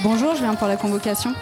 [0.00, 1.34] Bonjour, je viens pour la convocation.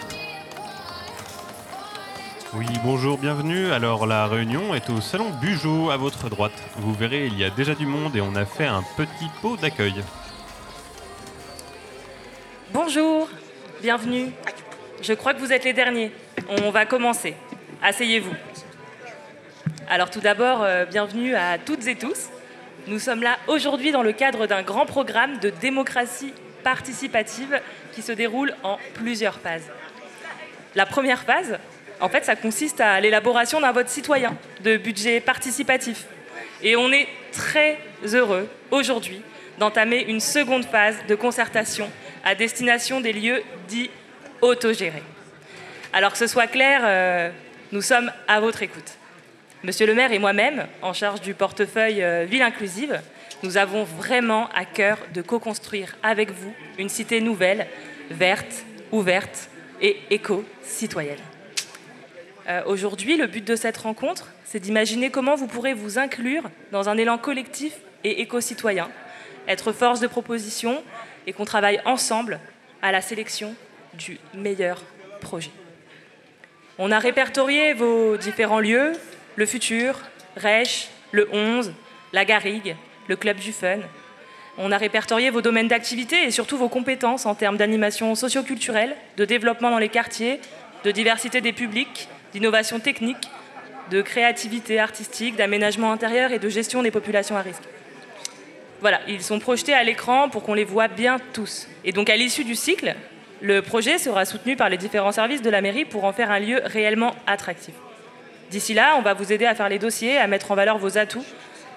[2.55, 3.71] Oui, bonjour, bienvenue.
[3.71, 6.53] Alors la réunion est au salon Bugeaud à votre droite.
[6.77, 9.57] Vous verrez, il y a déjà du monde et on a fait un petit pot
[9.57, 10.03] d'accueil.
[12.73, 13.29] Bonjour,
[13.83, 14.31] bienvenue.
[15.03, 16.11] Je crois que vous êtes les derniers.
[16.49, 17.35] On va commencer.
[17.83, 18.33] Asseyez-vous.
[19.87, 22.29] Alors tout d'abord, euh, bienvenue à toutes et tous.
[22.87, 26.33] Nous sommes là aujourd'hui dans le cadre d'un grand programme de démocratie
[26.67, 27.61] participative
[27.93, 29.71] qui se déroule en plusieurs phases.
[30.75, 31.57] La première phase,
[32.01, 34.35] en fait, ça consiste à l'élaboration d'un vote citoyen
[34.65, 36.07] de budget participatif.
[36.61, 39.21] Et on est très heureux aujourd'hui
[39.59, 41.89] d'entamer une seconde phase de concertation
[42.25, 43.89] à destination des lieux dits
[44.41, 45.03] autogérés.
[45.93, 47.29] Alors que ce soit clair, euh,
[47.71, 48.97] nous sommes à votre écoute.
[49.63, 52.99] Monsieur le maire et moi-même, en charge du portefeuille euh, Ville inclusive,
[53.43, 57.67] nous avons vraiment à cœur de co-construire avec vous une cité nouvelle,
[58.09, 59.49] verte, ouverte
[59.81, 61.19] et éco-citoyenne.
[62.47, 66.89] Euh, aujourd'hui, le but de cette rencontre, c'est d'imaginer comment vous pourrez vous inclure dans
[66.89, 68.89] un élan collectif et éco-citoyen,
[69.47, 70.81] être force de proposition
[71.25, 72.39] et qu'on travaille ensemble
[72.81, 73.53] à la sélection
[73.93, 74.81] du meilleur
[75.19, 75.51] projet.
[76.77, 78.93] On a répertorié vos différents lieux,
[79.35, 79.99] le futur,
[80.37, 81.73] Rech, le 11,
[82.13, 82.75] la Garrigue,
[83.07, 83.79] le Club du Fun.
[84.57, 89.25] On a répertorié vos domaines d'activité et surtout vos compétences en termes d'animation socioculturelle, de
[89.25, 90.39] développement dans les quartiers,
[90.83, 93.29] de diversité des publics, d'innovation technique,
[93.91, 97.63] de créativité artistique, d'aménagement intérieur et de gestion des populations à risque.
[98.81, 101.67] Voilà, ils sont projetés à l'écran pour qu'on les voit bien tous.
[101.83, 102.95] Et donc à l'issue du cycle,
[103.41, 106.39] le projet sera soutenu par les différents services de la mairie pour en faire un
[106.39, 107.73] lieu réellement attractif.
[108.49, 110.97] D'ici là, on va vous aider à faire les dossiers, à mettre en valeur vos
[110.97, 111.25] atouts.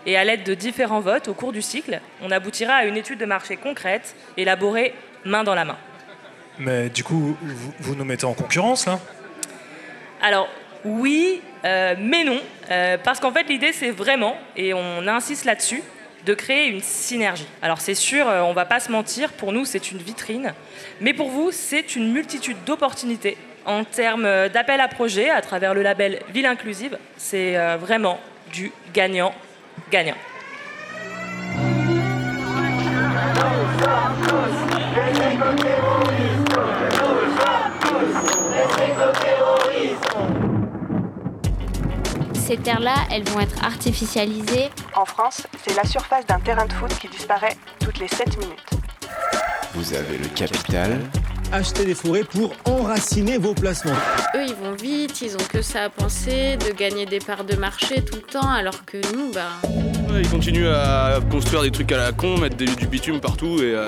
[0.07, 3.19] Et à l'aide de différents votes au cours du cycle, on aboutira à une étude
[3.19, 5.77] de marché concrète, élaborée main dans la main.
[6.59, 8.99] Mais du coup, vous, vous nous mettez en concurrence là?
[10.23, 10.49] Alors
[10.85, 12.39] oui, euh, mais non,
[12.71, 15.83] euh, parce qu'en fait l'idée c'est vraiment, et on insiste là-dessus,
[16.27, 17.47] de créer une synergie.
[17.63, 20.53] Alors c'est sûr, euh, on va pas se mentir, pour nous c'est une vitrine,
[21.01, 25.83] mais pour vous c'est une multitude d'opportunités en termes d'appel à projet à travers le
[25.83, 26.99] label Ville Inclusive.
[27.19, 28.19] C'est vraiment
[28.53, 28.73] du
[29.91, 30.17] gagnant-gagnant.
[42.35, 44.71] Ces terres-là, elles vont être artificialisées.
[44.97, 48.71] En France, c'est la surface d'un terrain de foot qui disparaît toutes les 7 minutes.
[49.75, 50.99] Vous avez le capital.
[51.53, 53.91] Achetez des forêts pour enraciner vos placements.
[54.37, 57.57] Eux, ils vont vite, ils ont que ça à penser, de gagner des parts de
[57.57, 59.49] marché tout le temps, alors que nous, bah.
[60.13, 63.59] Ouais, ils continuent à construire des trucs à la con, mettre des- du bitume partout
[63.61, 63.75] et.
[63.75, 63.87] euh,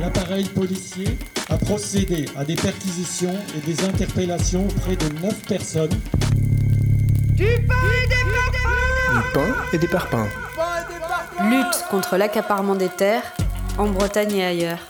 [0.00, 1.16] L'appareil policier
[1.48, 5.88] a procédé à des perquisitions et des interpellations auprès de 9 personnes.
[7.32, 7.46] Du
[9.32, 10.28] pain et des parpaings.
[11.48, 13.22] Lutte contre l'accaparement des terres
[13.78, 14.80] en Bretagne et ailleurs.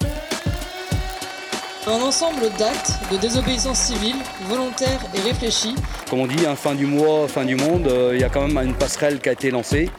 [1.87, 4.17] Un ensemble d'actes de désobéissance civile,
[4.49, 5.75] volontaire et réfléchis,
[6.09, 8.49] Comme on dit, hein, fin du mois, fin du monde, euh, il y a quand
[8.49, 9.91] même une passerelle qui a été lancée.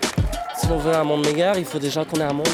[0.57, 2.47] Si l'on veut un monde meilleur, il faut déjà qu'on ait un monde.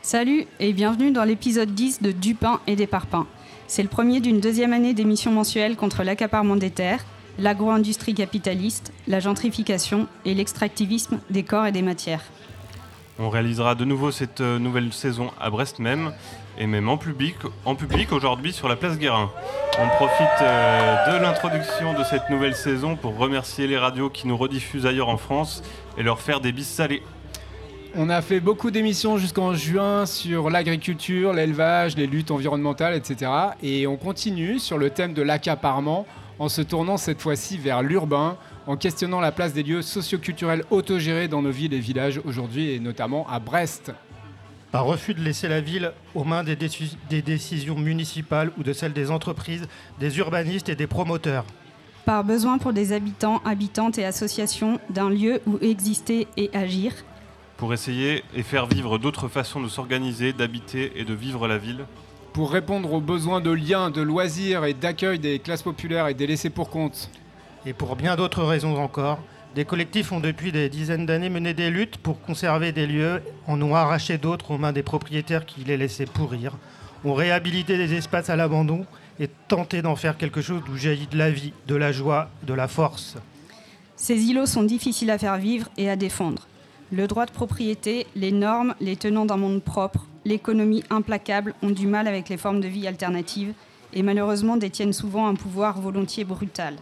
[0.00, 3.26] Salut et bienvenue dans l'épisode 10 de Du pain et des parpaings.
[3.66, 7.04] C'est le premier d'une deuxième année d'émission mensuelle contre l'accaparement des terres,
[7.38, 12.24] l'agro-industrie capitaliste, la gentrification et l'extractivisme des corps et des matières.
[13.22, 16.14] On réalisera de nouveau cette euh, nouvelle saison à Brest même,
[16.56, 17.36] et même en public,
[18.12, 19.30] aujourd'hui sur la place Guérin.
[19.78, 24.38] On profite euh, de l'introduction de cette nouvelle saison pour remercier les radios qui nous
[24.38, 25.62] rediffusent ailleurs en France
[25.98, 27.02] et leur faire des bis salés.
[27.94, 33.30] On a fait beaucoup d'émissions jusqu'en juin sur l'agriculture, l'élevage, les luttes environnementales, etc.
[33.62, 36.06] Et on continue sur le thème de l'accaparement
[36.40, 41.28] en se tournant cette fois-ci vers l'urbain, en questionnant la place des lieux socioculturels autogérés
[41.28, 43.92] dans nos villes et villages aujourd'hui, et notamment à Brest.
[44.72, 48.72] Par refus de laisser la ville aux mains des, déci- des décisions municipales ou de
[48.72, 51.44] celles des entreprises, des urbanistes et des promoteurs.
[52.06, 56.92] Par besoin pour des habitants, habitantes et associations d'un lieu où exister et agir.
[57.58, 61.84] Pour essayer et faire vivre d'autres façons de s'organiser, d'habiter et de vivre la ville.
[62.32, 66.28] Pour répondre aux besoins de liens, de loisirs et d'accueil des classes populaires et des
[66.28, 67.10] laissés pour compte.
[67.66, 69.18] Et pour bien d'autres raisons encore,
[69.56, 73.60] des collectifs ont depuis des dizaines d'années mené des luttes pour conserver des lieux, en
[73.60, 76.56] ont arraché d'autres aux mains des propriétaires qui les laissaient pourrir,
[77.04, 78.86] ont réhabilité des espaces à l'abandon
[79.18, 82.54] et tenté d'en faire quelque chose d'où jaillit de la vie, de la joie, de
[82.54, 83.16] la force.
[83.96, 86.46] Ces îlots sont difficiles à faire vivre et à défendre.
[86.92, 91.86] Le droit de propriété, les normes, les tenants d'un monde propre, l'économie implacable ont du
[91.86, 93.52] mal avec les formes de vie alternatives
[93.92, 96.74] et malheureusement détiennent souvent un pouvoir volontiers brutal.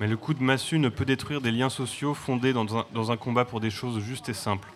[0.00, 3.44] Mais le coup de massue ne peut détruire des liens sociaux fondés dans un, combat
[3.44, 4.72] pour des choses justes et simples.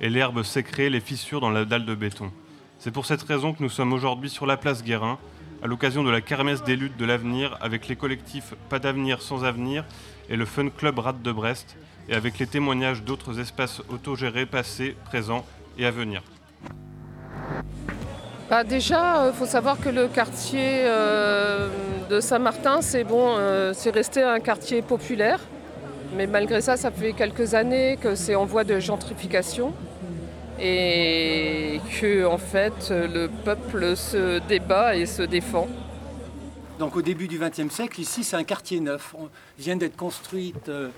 [0.00, 2.32] Et l'herbe sait créer les fissures dans la dalle de béton.
[2.78, 5.18] C'est pour cette raison que nous sommes aujourd'hui sur la place Guérin,
[5.62, 9.44] à l'occasion de la kermesse des luttes de l'avenir avec les collectifs Pas d'avenir sans
[9.44, 9.84] avenir
[10.30, 11.76] et le Fun Club Rade de Brest,
[12.08, 15.44] et avec les témoignages d'autres espaces autogérés passés, présents
[15.78, 16.22] et à venir.
[18.50, 21.68] Bah déjà, il faut savoir que le quartier euh,
[22.10, 25.40] de Saint-Martin, c'est bon, euh, c'est resté un quartier populaire.
[26.14, 29.72] Mais malgré ça, ça fait quelques années que c'est en voie de gentrification
[30.60, 35.66] et que en fait le peuple se débat et se défend.
[36.78, 39.14] Donc au début du XXe siècle, ici c'est un quartier neuf.
[39.18, 39.28] On
[39.58, 40.90] vient d'être construite euh,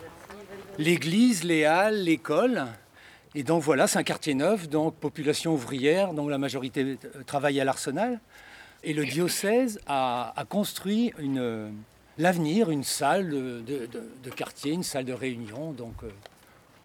[0.79, 2.67] l'église, les halles, l'école.
[3.35, 7.61] Et donc voilà, c'est un quartier neuf, donc population ouvrière, dont la majorité euh, travaille
[7.61, 8.21] à l'Arsenal.
[8.83, 11.71] Et le diocèse a, construit une, euh,
[12.19, 15.73] l'avenir, une salle de, quartier, une salle de réunion.
[15.73, 16.09] Donc euh,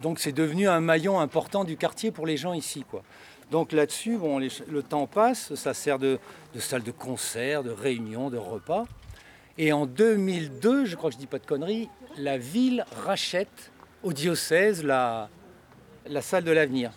[0.00, 2.84] donc c'est devenu un maillon important du quartier pour les gens ici.
[2.90, 3.02] Quoi.
[3.50, 6.18] Donc là-dessus, bon, le temps passe, ça sert de,
[6.54, 8.84] de salle de concert, de réunion, de repas.
[9.58, 13.71] Et en 2002, je crois que je dis pas de conneries, la ville rachète
[14.02, 15.28] au diocèse la,
[16.20, 16.90] salle de l'avenir.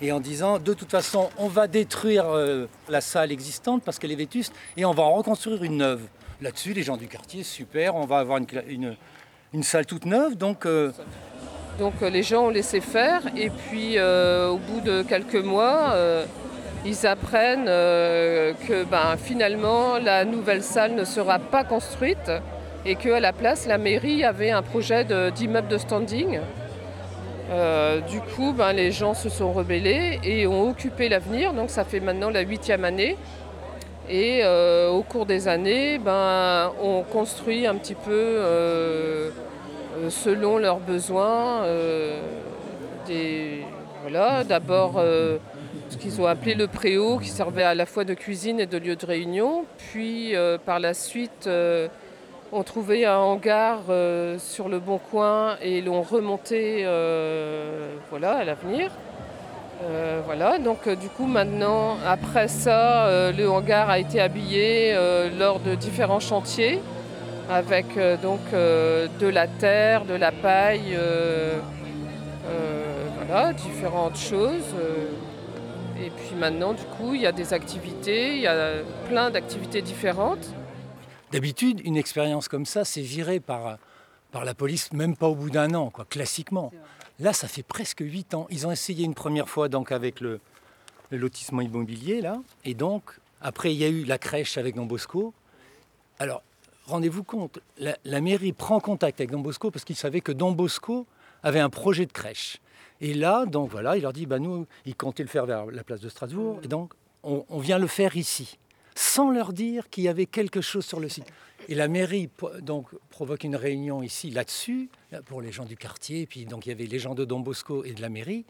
[0.00, 4.10] Et en disant, de toute façon, on va détruire euh, la salle existante parce qu'elle
[4.10, 6.02] est vétuste et on va en reconstruire une neuve.
[6.40, 8.96] Là-dessus, les gens du quartier, super, on va avoir une,
[9.62, 10.36] salle toute neuve.
[10.36, 10.90] Donc, euh,
[11.80, 15.94] euh, les gens ont laissé faire et puis au bout de quelques mois,
[16.84, 22.30] ils apprennent que ben, finalement la nouvelle salle ne sera pas construite
[22.84, 26.40] et qu'à la place la mairie avait un projet d'immeuble de, standing.
[27.50, 31.52] Euh, du coup, ben, les gens se sont rebellés et ont occupé l'avenir.
[31.52, 33.16] Donc ça fait maintenant la huitième année.
[34.08, 39.30] Et euh, au cours des années, ben, on construit un petit peu euh,
[40.08, 41.66] selon leurs besoins.
[44.02, 45.00] voilà, d'abord
[45.90, 48.78] ce qu'ils ont appelé le préau, qui servait à la fois de cuisine et de
[48.78, 49.64] lieu de réunion.
[49.76, 50.34] Puis
[50.64, 51.48] par la suite,
[52.52, 58.32] euh, on trouvait un hangar euh, sur le bon coin et l'ont remonté euh, voilà,
[58.32, 58.90] à l'avenir.
[59.84, 64.94] Euh, voilà, donc du coup maintenant, après ça, le hangar a été habillé
[65.38, 66.80] lors de différents chantiers
[67.50, 67.86] avec
[68.22, 70.96] donc de la terre, de la paille,
[73.16, 74.72] voilà, différentes choses.
[76.00, 78.74] et puis maintenant, du coup, il y a des activités, il y a
[79.08, 80.46] plein d'activités différentes.
[81.32, 83.78] D'habitude, une expérience comme ça, c'est viré par,
[84.32, 86.70] par la police, même pas au bout d'un an, quoi, classiquement.
[87.20, 88.46] Là, ça fait presque huit ans.
[88.50, 90.40] Ils ont essayé une première fois donc avec le,
[91.08, 92.42] le lotissement immobilier, là.
[92.66, 95.32] Et donc, après, il y a eu la crèche avec Don Bosco.
[96.18, 96.42] Alors,
[96.84, 100.52] rendez-vous compte, la, la mairie prend contact avec Don Bosco parce qu'il savait que Don
[100.52, 101.06] Bosco
[101.42, 102.58] avait un projet de crèche.
[103.00, 105.82] Et là, donc voilà, il leur dit, bah, nous, ils comptaient le faire vers la
[105.82, 106.60] place de Strasbourg.
[106.62, 106.92] Et donc,
[107.22, 108.58] on, on vient le faire ici
[108.94, 111.26] sans leur dire qu'il y avait quelque chose sur le site.
[111.68, 112.28] Et la mairie
[112.60, 116.66] donc, provoque une réunion ici là-dessus, là, pour les gens du quartier, et puis donc
[116.66, 118.44] il y avait les gens de Don Bosco et de la mairie.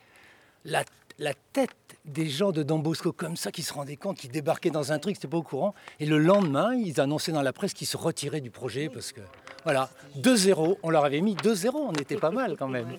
[0.64, 0.84] La,
[1.18, 1.70] la tête
[2.04, 4.98] des gens de Don Bosco comme ça qui se rendaient compte qu'ils débarquaient dans un
[4.98, 5.74] truc, c'était pas au courant.
[6.00, 9.20] Et le lendemain, ils annonçaient dans la presse qu'ils se retiraient du projet parce que,
[9.64, 12.96] voilà, 2-0, on leur avait mis 2-0, on était pas mal quand même.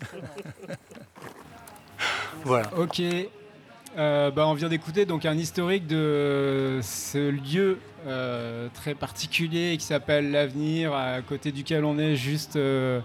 [2.43, 2.69] voilà.
[2.77, 3.01] Ok.
[3.97, 9.85] Euh, bah, on vient d'écouter donc un historique de ce lieu euh, très particulier qui
[9.85, 13.01] s'appelle l'avenir, à côté duquel on est juste euh,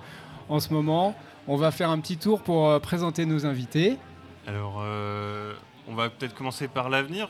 [0.48, 1.14] en ce moment.
[1.46, 3.96] On va faire un petit tour pour présenter nos invités.
[4.46, 4.82] Alors,
[5.88, 7.28] on va peut-être commencer par l'avenir,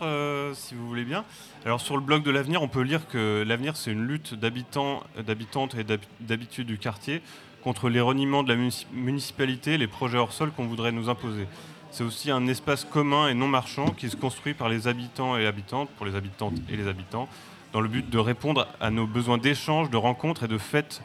[0.54, 1.24] si vous voulez bien.
[1.64, 5.04] Alors, sur le blog de l'avenir, on peut lire que l'avenir, c'est une lutte d'habitants,
[5.24, 7.22] d'habitantes et d'hab- d'habitudes du quartier
[7.62, 11.46] contre les reniements de la munici- municipalité, les projets hors sol qu'on voudrait nous imposer.
[11.90, 15.46] C'est aussi un espace commun et non marchand qui se construit par les habitants et
[15.46, 17.28] habitantes, pour les habitantes et les habitants,
[17.72, 21.02] dans le but de répondre à nos besoins d'échanges, de rencontres et de fêtes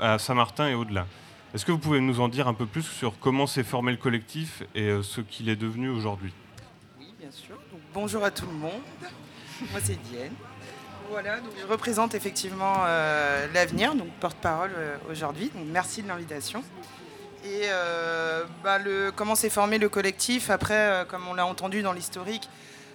[0.00, 1.06] à Saint-Martin et au-delà.
[1.54, 3.98] Est-ce que vous pouvez nous en dire un peu plus sur comment s'est formé le
[3.98, 6.32] collectif et euh, ce qu'il est devenu aujourd'hui?
[6.98, 7.56] Oui, bien sûr.
[7.94, 8.82] Bonjour à tout le monde.
[9.70, 10.32] Moi, c'est Diane.
[11.10, 15.50] Voilà, donc je représente effectivement euh, l'avenir, donc porte-parole euh, aujourd'hui.
[15.72, 16.62] Merci de l'invitation.
[17.48, 18.78] Et euh, bah,
[19.16, 20.50] comment s'est formé le collectif?
[20.50, 22.48] Après, euh, comme on l'a entendu dans l'historique,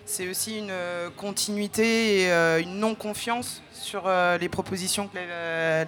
[0.06, 5.18] c'est aussi une euh, continuité et une non-confiance sur les propositions que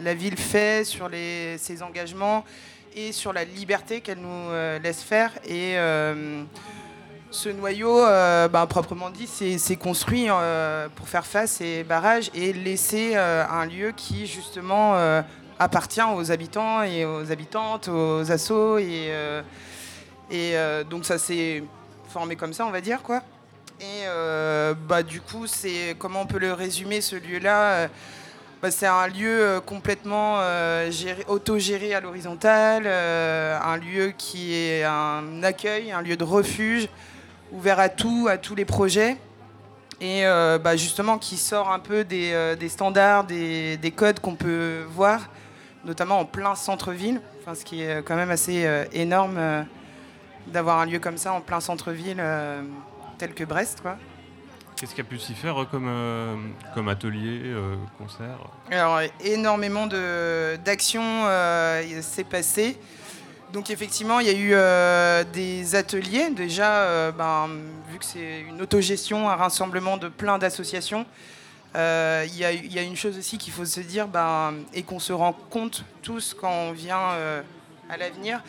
[0.04, 2.44] la, ville fait, sur ses engagements
[2.96, 5.32] et sur la liberté qu'elle nous laisse faire.
[5.48, 5.76] Et
[7.32, 8.02] ce noyau,
[8.50, 10.28] bah, proprement dit, c'est construit
[10.96, 15.24] pour faire face aux barrages et laisser un lieu qui justement
[15.60, 18.78] appartient aux habitants et aux habitantes, aux assos.
[18.80, 19.12] Et,
[20.32, 20.56] et
[20.90, 21.64] donc ça s'est
[22.10, 23.02] formé comme ça, on va dire.
[23.02, 23.22] quoi.
[23.80, 24.06] Et
[24.88, 27.90] bah, du coup, c'est comment on peut le résumer, ce lieu-là
[28.66, 30.90] bah, c'est un lieu euh, complètement euh,
[31.28, 36.88] autogéré à l'horizontale, euh, un lieu qui est un accueil, un lieu de refuge,
[37.52, 39.18] ouvert à tout, à tous les projets,
[40.02, 45.30] et bah, justement qui sort un peu des, standards, des, codes qu'on peut voir,
[45.86, 49.66] notamment en plein centre-ville, enfin, ce qui est quand même assez énorme
[50.48, 52.22] d'avoir un lieu comme ça en plein centre-ville
[53.18, 53.82] tel que Brest.
[53.82, 53.98] Quoi.
[54.76, 56.36] Qu'est-ce qu'il y a pu s'y faire euh, comme, euh,
[56.74, 58.38] comme atelier, euh, concert?
[58.70, 61.26] Alors, énormément d'actions
[62.02, 62.78] s'est passé.
[63.54, 66.30] Donc, effectivement, il y a eu des ateliers.
[66.32, 67.48] Déjà, ben,
[67.90, 71.06] vu que c'est une autogestion, un rassemblement de plein d'associations,
[71.76, 75.34] il y, a une chose aussi qu'il faut se dire, ben, et qu'on se rend
[75.34, 77.12] compte tous quand on vient
[77.90, 78.42] à l'avenir,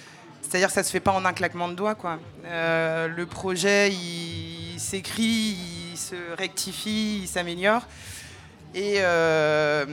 [0.42, 1.94] c'est-à-dire que ça ne se fait pas en un claquement de doigts.
[1.94, 2.18] Quoi.
[2.44, 5.56] le projet, il s'écrit,
[5.92, 7.82] il se rectifie, il s'améliore.
[8.76, 9.86] Et euh,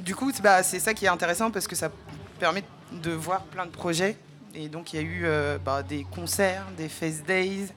[0.00, 1.90] du coup, bah, c'est ça qui est intéressant parce que ça
[2.38, 4.16] permet de voir plein de projets.
[4.54, 7.68] Et donc, il y a eu euh, bah, des concerts, des face days,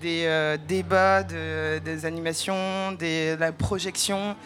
[0.00, 4.36] des euh, débats, des animations, de la projection.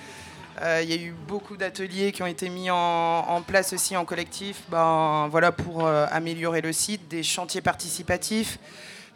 [0.61, 4.63] Il y a eu beaucoup d'ateliers qui ont été mis en, place aussi en collectif
[4.69, 8.59] ben, voilà, pour améliorer le site, des chantiers participatifs.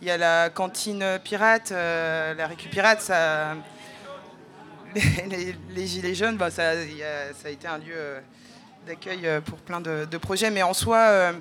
[0.02, 3.08] Il y a la cantine pirate, euh, la récup pirate,
[5.70, 8.20] les, gilets jaunes, bah, ça, a été un lieu euh,
[8.84, 10.50] d'accueil euh, pour plein de, projets.
[10.50, 11.32] Mais en soi,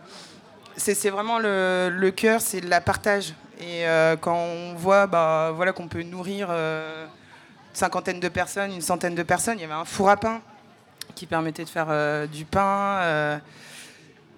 [0.77, 3.33] c'est vraiment le, le cœur, c'est la partage.
[3.61, 3.85] Et
[4.21, 7.07] quand on voit bah, voilà, qu'on peut nourrir une
[7.73, 10.41] cinquantaine de personnes, une centaine de personnes, il y avait un four à pain
[11.15, 13.39] qui permettait de faire du pain.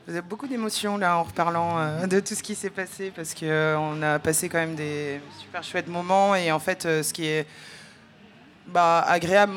[0.05, 3.33] Vous avez beaucoup d'émotions là en reparlant euh, de tout ce qui s'est passé parce
[3.33, 7.13] qu'on euh, a passé quand même des super chouettes moments et en fait euh, ce
[7.13, 7.47] qui est
[8.67, 9.53] bah, agréable,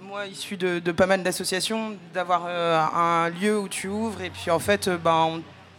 [0.00, 4.58] moi issu de, pas mal d'associations, d'avoir un lieu où tu ouvres et puis en
[4.58, 5.28] fait bah,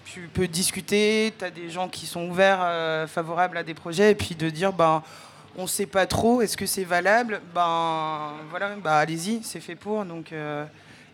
[0.06, 4.16] tu peux discuter, tu as des gens qui sont ouverts, favorables à des projets et
[4.16, 5.04] puis de dire bah,
[5.58, 7.42] on sait pas trop, est-ce que c'est valable?
[7.54, 10.34] Ben voilà, bah, allez-y, c'est fait pour donc.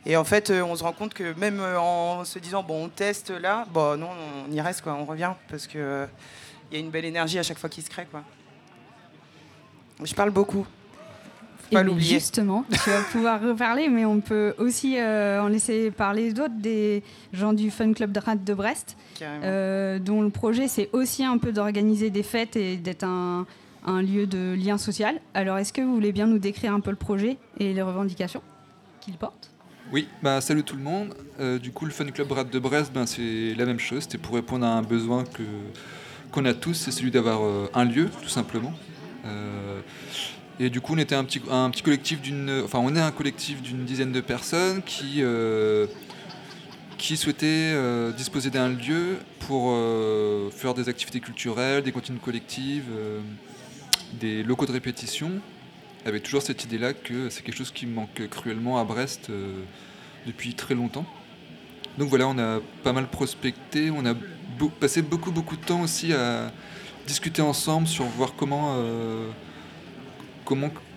[0.05, 2.85] Et en fait, euh, on se rend compte que même euh, en se disant, bon,
[2.85, 4.09] on teste là, bon, non,
[4.47, 6.05] on y reste, quoi, on revient, parce qu'il euh,
[6.71, 8.07] il y a une belle énergie à chaque fois qui se crée.
[8.09, 8.23] Quoi.
[10.03, 10.65] Je parle beaucoup.
[11.71, 12.15] Pas l'oublier.
[12.15, 17.53] Justement, tu vas pouvoir reparler, mais on peut aussi en laisser parler d'autres, des gens
[17.53, 22.09] du Fun Club de Rade de Brest, dont le projet, c'est aussi un peu d'organiser
[22.09, 23.45] des fêtes et d'être un,
[23.85, 25.19] un lieu de lien social.
[25.33, 28.41] Alors, est-ce que vous voulez bien nous décrire un peu le projet et les revendications
[29.01, 29.51] qu'il porte?
[29.91, 31.15] Oui, bah, salut tout le monde.
[31.39, 34.03] Euh, du coup, le Fun Club Rad de Brest, ben, c'est la même chose.
[34.03, 35.43] C'était pour répondre à un besoin que,
[36.31, 38.73] qu'on a tous, c'est celui d'avoir euh, un lieu, tout simplement.
[39.25, 39.81] Euh,
[40.59, 43.11] et du coup, on était un petit, un petit collectif d'une, enfin, on est un
[43.11, 45.23] collectif d'une dizaine de personnes qui,
[46.97, 47.75] qui souhaitaient
[48.17, 49.73] disposer d'un lieu pour
[50.51, 52.85] faire des activités culturelles, des cantines collectives,
[54.19, 55.39] des locaux de répétition
[56.05, 59.61] avec toujours cette idée-là que c'est quelque chose qui manque cruellement à Brest euh,
[60.25, 61.05] depuis très longtemps.
[61.97, 64.13] Donc voilà, on a pas mal prospecté, on a
[64.79, 66.51] passé beaucoup beaucoup de temps aussi à
[67.07, 69.29] discuter ensemble sur voir comment, euh,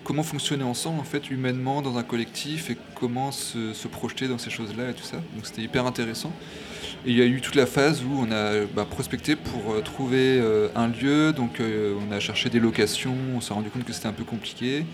[0.03, 4.49] comment, fonctionner ensemble en fait humainement dans un collectif et comment se, projeter dans ces
[4.49, 5.17] choses-là et tout ça.
[5.35, 6.31] Donc c'était hyper intéressant.
[7.05, 9.81] Et il y a eu toute la phase où on a bah, prospecté pour euh,
[9.81, 13.83] trouver euh, un lieu, donc euh, on a cherché des locations, on s'est rendu compte
[13.83, 14.85] que c'était un peu compliqué.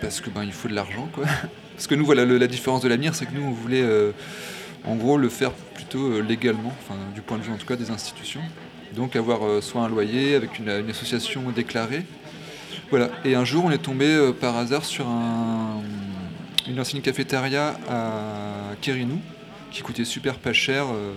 [0.00, 1.24] parce que ben, il faut de l'argent quoi.
[1.74, 3.82] Parce que nous voilà la différence de l'avenir c'est que nous on voulait
[4.84, 7.90] en gros le faire plutôt légalement, enfin du point de vue en tout cas des
[7.90, 8.42] institutions.
[8.94, 12.04] Donc avoir soit un loyer avec une, association déclarée.
[12.90, 13.10] Voilà.
[13.24, 15.06] Et un jour on est tombé par hasard sur
[16.68, 19.20] une ancienne cafétéria à Kérinou
[19.70, 20.86] qui coûtait super pas cher.
[20.92, 21.12] Euh,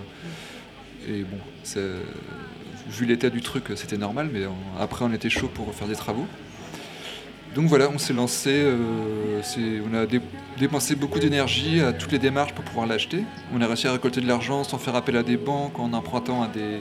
[1.08, 1.38] et bon,
[2.88, 4.42] vu l'état du truc, c'était normal, mais
[4.78, 6.26] après on était chaud pour faire des travaux.
[7.54, 9.40] Donc voilà, on s'est lancé, euh,
[9.88, 10.06] on a
[10.58, 13.24] dépensé beaucoup d'énergie à toutes les démarches pour pouvoir l'acheter.
[13.54, 16.42] On a réussi à récolter de l'argent sans faire appel à des banques, en empruntant
[16.42, 16.80] à des,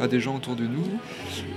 [0.00, 0.86] à des gens autour de nous.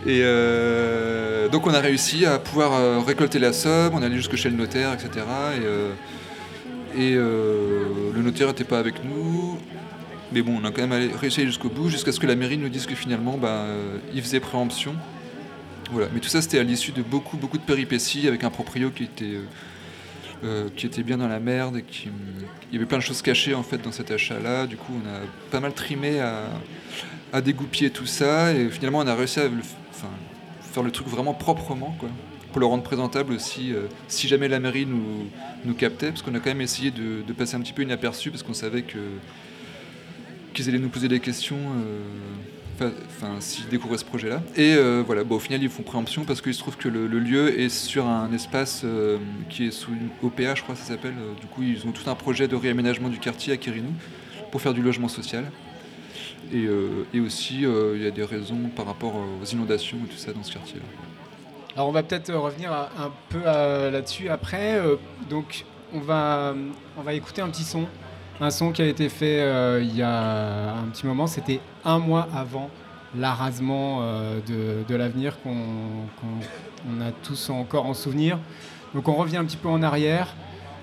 [0.06, 4.36] Et euh, donc on a réussi à pouvoir récolter la somme, on est allé jusque
[4.36, 5.25] chez le notaire, etc.
[6.96, 9.58] Et, et le notaire n'était pas avec nous.
[10.32, 12.70] Mais bon, on a quand même réussi jusqu'au bout, jusqu'à ce que la mairie nous
[12.70, 14.96] dise que finalement, bah, euh, il faisait préemption.
[15.92, 16.08] Voilà.
[16.13, 19.04] Mais tout ça, c'était à l'issue de beaucoup, beaucoup de péripéties avec un proprio qui
[19.04, 19.38] était,
[20.45, 22.07] euh, qui était bien dans la merde et qui,
[22.71, 24.67] il y avait plein de choses cachées en fait dans cet achat-là.
[24.67, 25.19] Du coup, on a
[25.51, 26.43] pas mal trimé à,
[27.33, 29.49] à dégoupiller tout ça et finalement, on a réussi à
[30.61, 32.09] faire le truc vraiment proprement, quoi,
[32.51, 33.73] pour le rendre présentable aussi.
[33.73, 35.27] euh, si jamais la mairie nous,
[35.65, 38.29] nous captait, parce qu'on a quand même essayé de, de passer un petit peu inaperçu
[38.29, 38.99] parce qu'on savait que
[40.53, 41.57] qu'ils allaient nous poser des questions.
[41.57, 41.99] euh,
[42.75, 44.41] Enfin, s'ils découvraient ce projet-là.
[44.55, 47.08] Et euh, voilà, bon, au final, ils font préemption parce qu'il se trouve que le,
[47.08, 49.17] lieu est sur un espace euh,
[49.50, 51.15] qui est sous une OPA, je crois que ça s'appelle.
[51.17, 53.91] Euh, Du coup, ils ont tout un projet de réaménagement du quartier à Kirinou
[54.51, 55.46] pour faire du logement social.
[56.53, 56.67] Et,
[57.20, 60.53] aussi, il y a des raisons par rapport aux inondations et tout ça dans ce
[60.53, 60.86] quartier-là.
[61.75, 64.79] Alors on va peut-être revenir un peu là-dessus après.
[65.27, 66.53] Donc on va,
[66.98, 67.88] on va écouter un petit son.
[68.42, 71.25] Un son qui a été fait euh, il y a un petit moment.
[71.27, 72.70] C'était un mois avant
[73.18, 74.39] l'arasement euh,
[74.88, 75.54] de, l'avenir qu'on
[76.20, 78.38] qu'on- on a tous encore en souvenir.
[78.94, 80.36] Donc on revient un petit peu en arrière.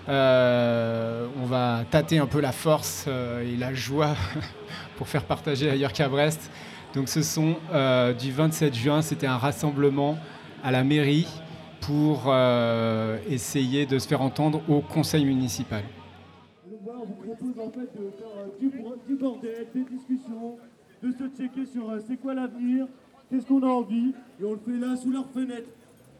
[0.09, 4.17] Euh, on va tâter un peu la force euh, et la joie
[4.97, 6.51] pour faire partager ailleurs qu'à Brest.
[6.95, 7.55] Donc ce son
[8.19, 10.19] du 27 juin, c'était un rassemblement
[10.63, 11.27] à la mairie
[11.81, 12.31] pour
[13.31, 15.83] essayer de se faire entendre au conseil municipal.
[16.71, 20.59] Donc voilà, on vous propose en de faire euh, du, bordel, des discussions,
[21.03, 22.87] de se checker sur euh, c'est quoi l'avenir,
[23.31, 25.69] qu'est-ce qu'on a envie, et on le fait là sous leur fenêtre,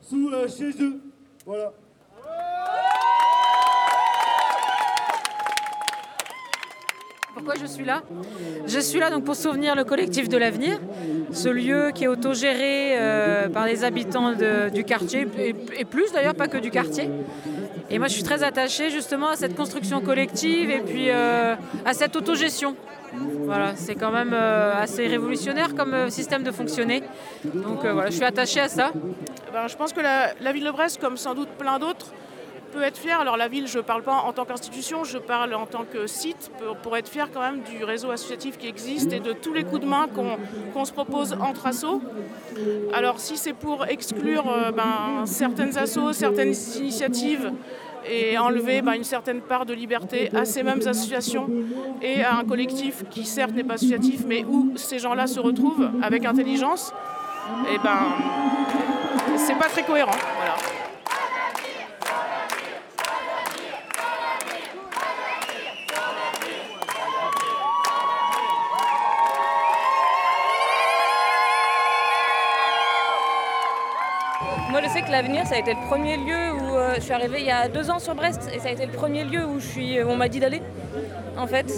[0.01, 1.01] sous euh, chez eux.
[1.45, 1.73] Voilà.
[7.35, 8.03] Pourquoi je suis là?
[8.67, 10.79] Je suis là donc pour souvenir le collectif de l'avenir,
[11.33, 14.33] ce lieu qui est autogéré euh, par les habitants
[14.73, 15.27] du quartier,
[15.77, 17.11] et plus d'ailleurs, pas que du quartier.
[17.93, 21.93] Et moi je suis très attachée justement à cette construction collective et puis euh, à
[21.93, 22.75] cette autogestion.
[23.45, 27.03] Voilà, c'est quand même euh, assez révolutionnaire comme euh, système de fonctionner.
[27.45, 28.93] Donc voilà, je suis attachée à ça.
[29.53, 32.07] Ben, je pense que la ville de Brest, comme sans doute plein d'autres,
[32.73, 33.21] peut être fière.
[33.21, 36.07] Alors la ville, je ne parle pas en tant qu'institution, je parle en tant que
[36.07, 36.51] site,
[36.83, 39.83] pour, être fière quand même du réseau associatif qui existe et de tous les coups
[39.83, 40.07] de main
[40.75, 42.01] qu'on se propose entre assos.
[42.93, 47.53] Alors si c'est pour exclure euh, ben, certaines assos, certaines initiatives
[48.05, 51.49] et enlever ben, une certaine part de liberté à ces mêmes associations
[52.01, 55.89] et à un collectif qui certes n'est pas associatif mais où ces gens-là se retrouvent
[56.03, 56.93] avec intelligence,
[57.73, 57.99] et ben
[59.37, 60.13] c'est pas très cohérent.
[75.13, 77.69] L'avenir, ça a été le premier lieu où euh, je suis arrivée il y a
[77.69, 80.09] deux ans sur Brest et ça a été le premier lieu où, je suis, où
[80.09, 80.63] on m'a dit d'aller,
[81.37, 81.71] en fait.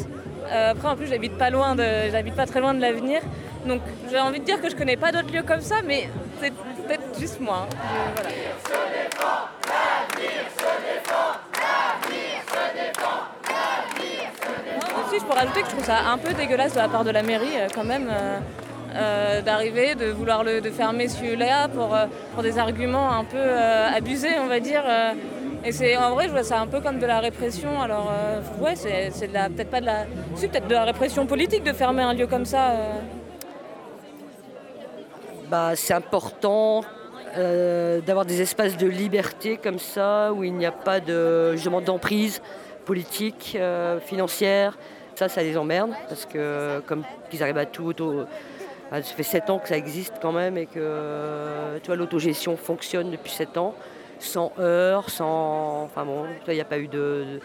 [0.50, 1.74] Euh, après, en plus, j'habite pas loin
[2.10, 3.20] j'habite pas très loin de l'avenir,
[3.66, 6.08] donc j'ai envie de dire que je connais pas d'autres lieux comme ça, mais
[6.40, 6.52] c'est
[6.86, 7.66] peut-être juste moi.
[7.70, 7.76] hein.
[8.14, 8.28] Voilà.
[14.94, 17.04] Moi aussi, je pourrais rajouter que je trouve ça un peu dégueulasse de la part
[17.04, 18.08] de la mairie, euh, quand même,
[18.94, 23.36] euh, d'arriver, de vouloir le, de fermer celui-là pour, euh, pour des arguments un peu
[23.38, 24.84] euh, abusés, on va dire.
[25.64, 27.80] et c'est en vrai, je vois ça un peu comme de la répression.
[27.80, 28.12] Alors,
[28.60, 30.04] ouais, c'est de la- peut-être pas de la,
[30.40, 32.72] peut-être de la répression politique de fermer un lieu comme ça.
[35.50, 36.82] bah, c'est important
[38.06, 42.40] d'avoir des espaces de liberté comme ça, où il n'y a pas de, justement d'emprise
[42.84, 43.58] politique,
[44.06, 44.78] financière.
[45.16, 48.24] Ça, ça les emmerde, parce que comme qu'ils arrivent à tout auto...
[48.92, 53.10] ah, Ça fait 7 ans que ça existe quand même et que euh, l'autogestion fonctionne
[53.10, 53.74] depuis 7 ans,
[54.18, 55.84] sans heurts, sans...
[55.84, 57.40] Enfin bon, il n'y a pas eu de,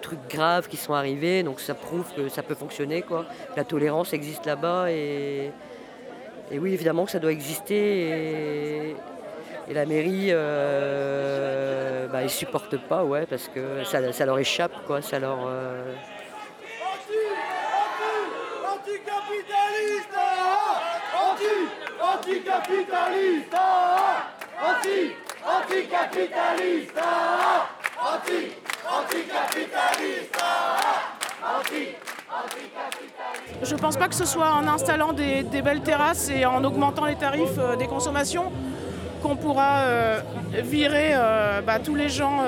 [0.00, 3.02] trucs graves qui sont arrivés, donc ça prouve que ça peut fonctionner.
[3.02, 3.24] Quoi.
[3.56, 5.52] La tolérance existe là-bas et,
[6.52, 8.94] oui, évidemment que ça doit exister.
[9.68, 15.00] Et, la mairie, euh, bah, ils supportent pas, ouais, parce que ça, leur échappe, quoi.
[15.12, 15.94] Euh,
[18.64, 20.16] Anticapitaliste
[22.26, 23.56] Anti Anticapitaliste
[24.60, 25.12] Anti
[25.46, 27.00] Anticapitaliste
[28.02, 28.52] Anti
[28.84, 30.42] Anticapitaliste.
[31.40, 31.94] Anti
[33.62, 37.14] Je pense pas que ce soit en installant des, belles terrasses et en augmentant les
[37.14, 38.50] tarifs euh, des consommations
[39.22, 40.20] qu'on pourra euh,
[40.52, 42.42] virer euh, bah, tous les gens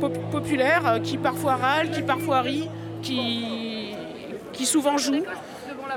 [0.00, 2.68] pop- populaires qui parfois râlent, qui parfois rient,
[3.02, 5.24] qui souvent jouent.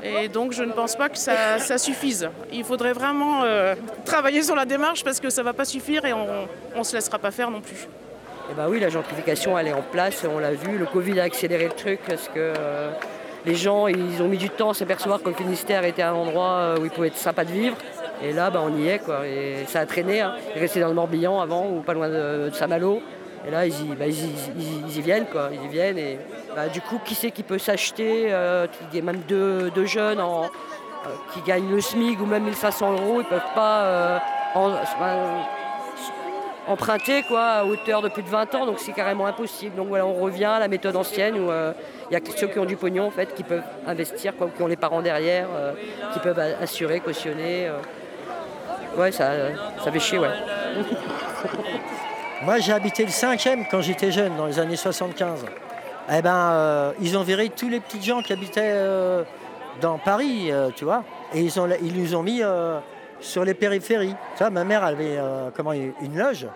[0.02, 2.28] Et donc je ne pense pas que ça, suffise.
[2.52, 6.04] Il faudrait vraiment euh, travailler sur la démarche parce que ça ne va pas suffire
[6.04, 7.88] et on ne se laissera pas faire non plus.
[8.50, 10.78] Eh ben oui, la gentrification, elle est en place, on l'a vu.
[10.78, 12.90] Le Covid a accéléré le truc parce que euh,
[13.44, 16.52] les gens, ils ont mis du temps à s'apercevoir que le Finistère était un endroit
[16.52, 17.76] euh, où il pouvait être sympa de vivre.
[18.22, 19.26] Et là, bah, on y est, quoi.
[19.26, 20.22] Et ça a traîné.
[20.22, 20.34] Hein.
[20.56, 23.02] Ils restaient dans le Morbihan avant, ou pas loin de Saint-Malo.
[23.46, 25.50] Et là, ils y, bah, ils y- viennent, quoi.
[25.52, 25.98] Ils y viennent.
[25.98, 26.18] Et
[26.54, 28.28] bah, du coup, qui c'est qui peut s'acheter
[28.92, 30.46] Il y a même deux, jeunes euh,
[31.32, 33.20] qui gagnent le SMIC ou même 1500 euros.
[33.20, 34.18] Ils peuvent pas euh,
[34.56, 35.42] euh,
[36.66, 39.76] emprunter quoi, à hauteur de plus de 20 ans, donc c'est carrément impossible.
[39.76, 41.72] Donc voilà, on revient à la méthode ancienne où euh,
[42.10, 44.62] il y a ceux qui ont du pognon en fait, qui peuvent investir, quoi, qui
[44.62, 45.46] ont les parents derrière,
[46.12, 47.70] qui peuvent assurer, cautionner.
[48.96, 49.30] Ouais, ça,
[49.82, 50.28] ça fait chier, ouais.
[52.42, 55.44] Moi, j'ai habité le 5e quand j'étais jeune, dans les années 75.
[56.10, 59.24] Eh ben, euh, ils ont viré tous les petits gens qui habitaient euh,
[59.80, 61.02] dans Paris, euh, tu vois.
[61.34, 62.40] Et ils, nous ont mis
[63.20, 64.14] sur les périphéries.
[64.36, 65.18] Tu vois, ma mère avait
[65.54, 66.46] comment, une loge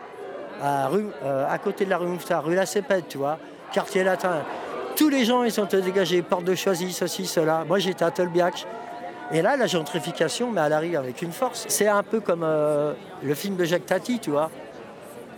[0.63, 3.39] à, rue, à côté de la rue Mouffetard, rue La Cépède, tu vois,
[3.73, 4.43] quartier latin.
[4.97, 7.65] Tous les gens, ils sont dégagés, porte de Choisy, ceci, cela.
[7.67, 8.67] Moi, j'étais à Tolbiac.
[9.33, 11.67] Et là, la gentrification, mais elle arrive avec une force.
[11.69, 12.47] C'est un peu comme
[13.23, 14.49] le film de Jacques Tati, tu vois.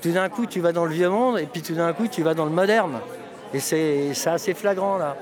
[0.04, 2.22] Tout d'un coup, tu vas dans le vieux monde, et puis tout d'un coup, tu
[2.22, 2.92] vas dans le moderne.
[3.54, 5.16] Et c'est assez flagrant, là.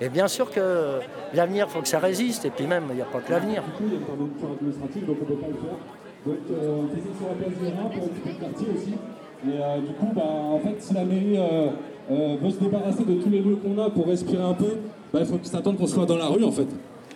[0.00, 1.00] Et bien sûr que
[1.34, 2.44] l'avenir, il faut que ça résiste.
[2.44, 3.64] Et puis même, il n'y a pas que l'avenir.
[3.64, 5.76] Donc on peut pas le faire.
[6.24, 8.92] Donc euh, on fait ça sur la place des Reins pour occuper le quartier aussi.
[8.92, 11.70] Et euh, du coup, bah, en fait, si la mairie euh,
[12.12, 14.76] euh, veut se débarrasser de tous les lieux qu'on a pour respirer un peu,
[15.12, 16.68] bah, il faut qu'ils s'attendent qu'on soit dans la rue en fait.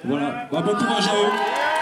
[0.05, 1.82] Voilà, bah, bon courage à eux.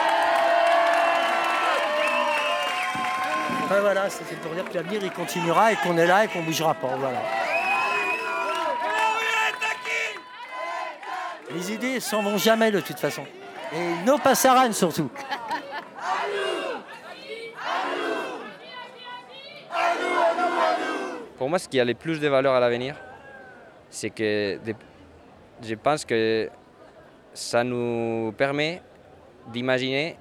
[3.70, 6.40] Enfin, voilà, c'est pour dire que l'avenir, il continuera et qu'on est là et qu'on
[6.40, 6.88] ne bougera pas.
[6.96, 7.22] Voilà.
[11.54, 13.24] Les idées s'en vont jamais de toute façon.
[13.72, 15.08] Et nos passaran surtout.
[21.38, 22.96] Pour moi, ce qui a le plus de valeur à l'avenir,
[23.88, 24.58] c'est que
[25.62, 26.50] je pense que
[27.32, 28.82] ça nous permet
[29.46, 30.16] d'imaginer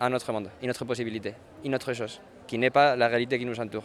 [0.00, 2.20] un autre monde, une autre possibilité, une autre chose,
[2.54, 3.82] qui n'est pas la réalité qui nous entoure.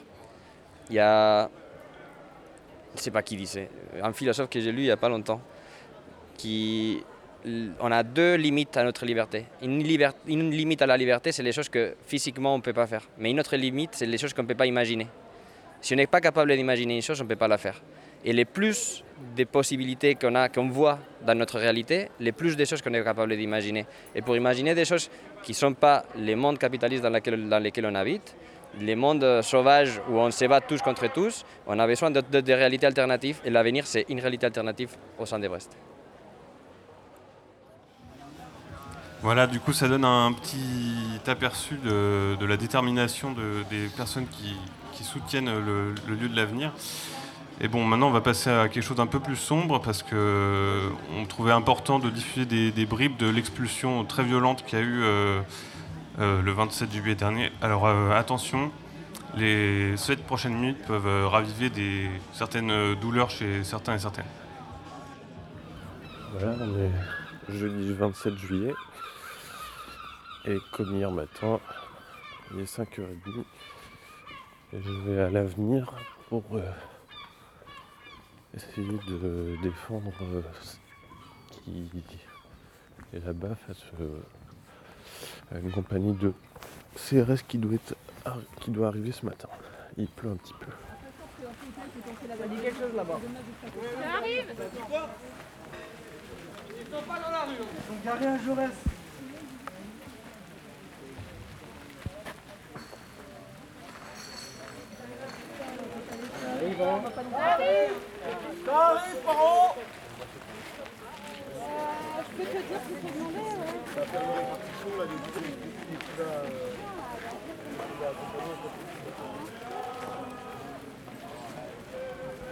[0.92, 1.50] Il y a,
[2.92, 3.68] je ne sais pas qui disait,
[4.00, 5.42] un philosophe que j'ai lu il n'y a pas longtemps,
[6.38, 7.04] qui
[7.80, 9.46] on a deux limites à notre liberté.
[9.64, 13.10] Une, limite à la liberté, c'est les choses que physiquement on ne peut pas faire.
[13.18, 15.08] Mais une autre limite, c'est les choses qu'on ne peut pas imaginer.
[15.82, 17.82] Si on n'est pas capable d'imaginer une chose, on ne peut pas la faire.
[18.24, 19.04] Et les plus
[19.36, 23.04] de possibilités qu'on a, qu'on voit dans notre réalité, les plus de choses qu'on est
[23.04, 23.88] capable d'imaginer.
[24.14, 25.10] Et pour imaginer des choses
[25.42, 28.36] qui ne sont pas les mondes capitalistes dans lesquels on habite,
[28.80, 32.22] les mondes euh, sauvages où on se bat tous contre tous, on a besoin de,
[32.22, 33.40] de- réalités alternatives.
[33.44, 35.76] Et l'avenir, c'est une réalité alternative au sein de Brest.
[39.22, 44.56] Voilà, du coup, ça donne un petit aperçu de, la détermination de- des personnes qui,
[45.04, 46.74] soutiennent le, lieu de l'avenir.
[47.62, 50.90] Et bon, maintenant, on va passer à quelque chose d'un peu plus sombre parce que
[51.18, 55.04] on trouvait important de diffuser des, bribes de l'expulsion très violente qu'il y a eu
[55.04, 55.42] euh, euh,
[56.20, 57.52] le 27 juillet dernier.
[57.62, 58.72] Alors, euh, attention,
[59.36, 64.26] les 7 prochaines minutes peuvent euh, raviver des, certaines euh, douleurs chez certains et certaines.
[66.34, 68.74] Voilà, on est jeudi 27 juillet.
[70.46, 71.60] Et comme hier matin,
[72.54, 73.44] il est 5h30.
[74.72, 75.94] Et je vais à l'avenir
[76.30, 76.62] pour euh,
[78.56, 80.78] essayer de défendre euh, ce
[81.60, 81.90] qui
[83.14, 84.20] est là-bas face euh,
[85.58, 86.34] une compagnie de
[86.96, 87.96] CRS qui doit, être,
[88.62, 89.48] qui doit arriver ce matin.
[89.98, 90.68] Il pleut un petit peu.
[91.42, 93.20] Ça dit quelque chose là-bas.
[94.02, 94.46] Ça arrive
[96.70, 97.54] Ils sont pas dans la rue.
[97.60, 98.72] Ils sont garés à Jaurès.
[106.70, 107.94] Ça arrive
[108.66, 109.76] Ça arrive, Paro
[112.22, 113.46] Je peux te dire ce qu'il faut demander,
[113.96, 115.20] Ça fait une répartition là, des
[115.98, 116.30] qui va.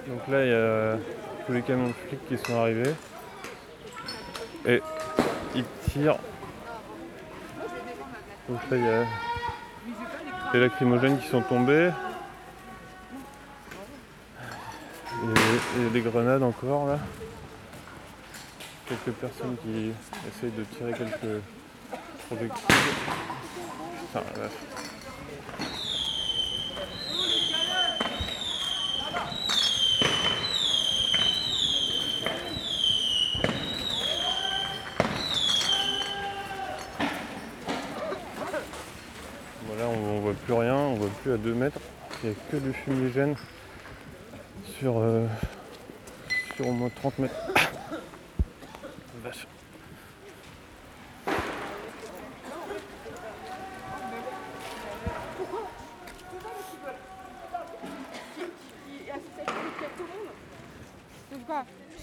[0.07, 0.97] Donc là, il y a
[1.45, 2.93] tous les camions de flics qui sont arrivés.
[4.65, 4.81] Et
[5.55, 6.19] ils tirent.
[8.49, 9.05] Donc là, il y a
[10.53, 11.91] des lacrymogènes qui sont tombés.
[15.23, 16.99] Et, et des grenades encore là.
[18.87, 19.91] Quelques personnes qui
[20.29, 21.41] essayent de tirer quelques
[22.27, 22.75] projectiles.
[39.65, 41.79] Voilà, on, on voit plus rien, on voit plus à 2 mètres.
[42.23, 43.35] Il n'y a que du fumigène
[44.79, 45.25] sur, euh,
[46.55, 47.35] sur au moins 30 mètres.
[49.23, 49.47] Vache.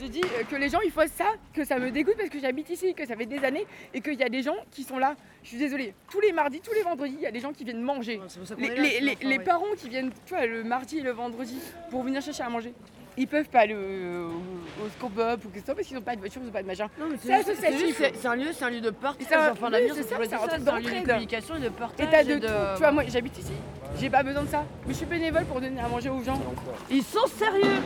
[0.01, 2.41] je dis euh, que les gens ils fassent ça, que ça me dégoûte parce que
[2.41, 4.99] j'habite ici, que ça fait des années et qu'il y a des gens qui sont
[4.99, 5.15] là.
[5.43, 7.65] Je suis désolée, tous les mardis, tous les vendredis, il y a des gens qui
[7.65, 8.21] viennent manger.
[8.59, 9.45] Les, est là, les- sinon, les- enfin, les ouais.
[9.45, 11.59] parents qui viennent tu vois, le mardi et le vendredi
[11.91, 12.73] pour venir chercher à manger.
[13.17, 16.03] Ils peuvent pas aller au, au Scoop Up ou que ce soit parce qu'ils n'ont
[16.03, 16.89] pas de voiture, ils n'ont pas de machin.
[17.23, 19.25] C'est C'est juste- c'est un lieu, c'est un lieu de partage.
[19.29, 21.67] C'est un- l'avenir, c'est ça, un ça, truc c'est un lieu de communication et de
[21.67, 22.09] Et partage.
[22.11, 22.47] t'as de et tout.
[22.75, 23.53] Tu vois, moi j'habite ici,
[24.01, 24.65] j'ai pas besoin de ça.
[24.87, 26.41] Mais je suis bénévole pour donner à manger aux gens.
[26.91, 27.81] Ils sont sérieux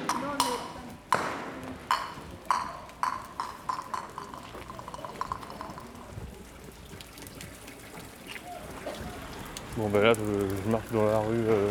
[9.78, 11.36] Bon bah là je, marche dans la rue.
[11.48, 11.70] euh,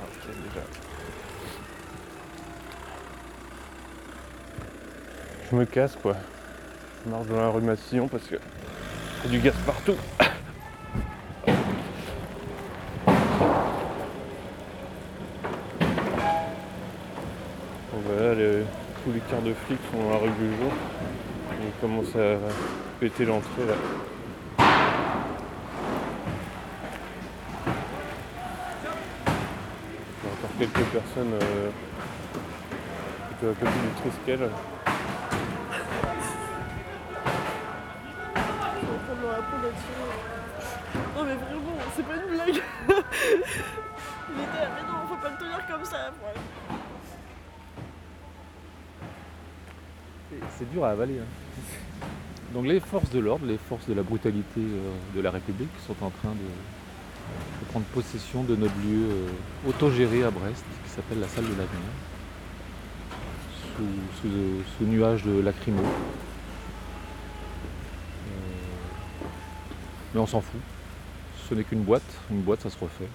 [0.00, 0.66] ah, déjà.
[5.48, 6.16] Je me casse quoi.
[7.04, 9.94] Je marche dans la rue Massillon parce que y a du gaz partout.
[17.92, 18.64] Bon bah là les-
[19.04, 20.72] tous les quarts de flics sont dans la rue du jour.
[21.62, 22.36] Ils commencent à
[23.00, 23.74] péter l'entrée là.
[30.22, 31.70] Il y a encore quelques personnes euh,
[33.28, 34.48] plutôt à côté du Triskel.
[41.16, 42.48] Non mais vraiment, c'est pas une blague.
[42.48, 46.10] Il était là, mais non, faut pas le tenir comme ça.
[46.10, 46.76] ouais.
[50.30, 51.18] C'est- C'est dur à avaler.
[51.20, 52.06] hein.
[52.54, 55.96] Donc les forces de l'ordre, les forces de la brutalité euh, de la République sont
[56.04, 56.48] en train de,
[57.60, 59.28] de prendre possession de notre lieu euh,
[59.68, 61.92] autogéré à Brest qui s'appelle la salle de l'avenir.
[63.76, 63.86] Sous,
[64.20, 65.82] sous, euh, nuage de lacrymo.
[65.82, 65.86] Euh,
[70.14, 70.60] mais on s'en fout.
[71.48, 72.02] Ce n'est qu'une boîte.
[72.30, 73.08] Une boîte, ça se refait.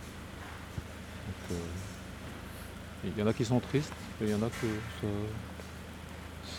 [3.04, 4.68] Il y en a qui sont tristes, et il y en a que
[5.00, 5.08] ça,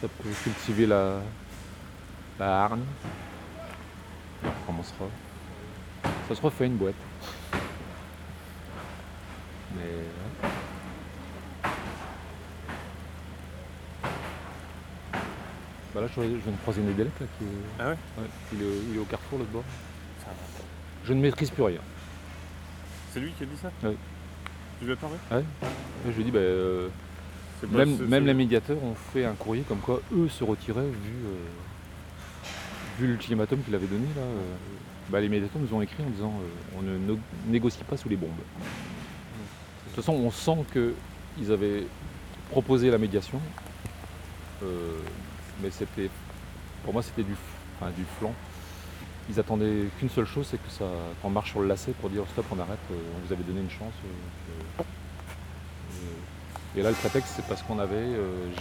[0.00, 1.20] ça peut cultiver la,
[2.38, 2.84] la hargne.
[4.44, 5.06] On recommencera.
[6.28, 6.94] Ça se refait une boîte.
[9.76, 10.04] Mais.
[15.94, 17.48] Bah là, je, je viens de croiser Nedelec là qui est.
[17.80, 17.96] Ah ouais
[18.52, 19.64] il, est, il est au carrefour l'autre bord.
[21.04, 21.80] Je ne maîtrise plus rien.
[23.12, 23.96] C'est lui qui a dit ça Ouais.
[24.78, 25.42] Tu lui as parlé Ouais.
[26.06, 26.88] Je lui ai dit, bah, euh,
[27.70, 31.12] même, ce- même les médiateurs ont fait un courrier comme quoi eux se retiraient vu,
[31.26, 31.36] euh,
[33.00, 34.06] vu l'ultimatum qu'il avait donné.
[34.14, 34.54] Là, euh,
[35.10, 37.16] bah, les médiateurs nous ont écrit en disant euh, on ne
[37.46, 38.30] négocie pas sous les bombes.
[38.30, 41.84] De toute façon, on sent qu'ils avaient
[42.50, 43.40] proposé la médiation,
[44.62, 44.98] euh,
[45.62, 46.10] mais c'était,
[46.84, 47.34] pour moi, c'était du,
[48.18, 48.34] flanc.
[49.30, 50.86] Ils attendaient qu'une seule chose, c'est que ça,
[51.22, 53.60] qu'on marche sur le lacet pour dire stop, on arrête, euh, on vous avait donné
[53.60, 53.92] une chance.
[56.76, 58.08] et là, le prétexte, c'est parce qu'on n'avait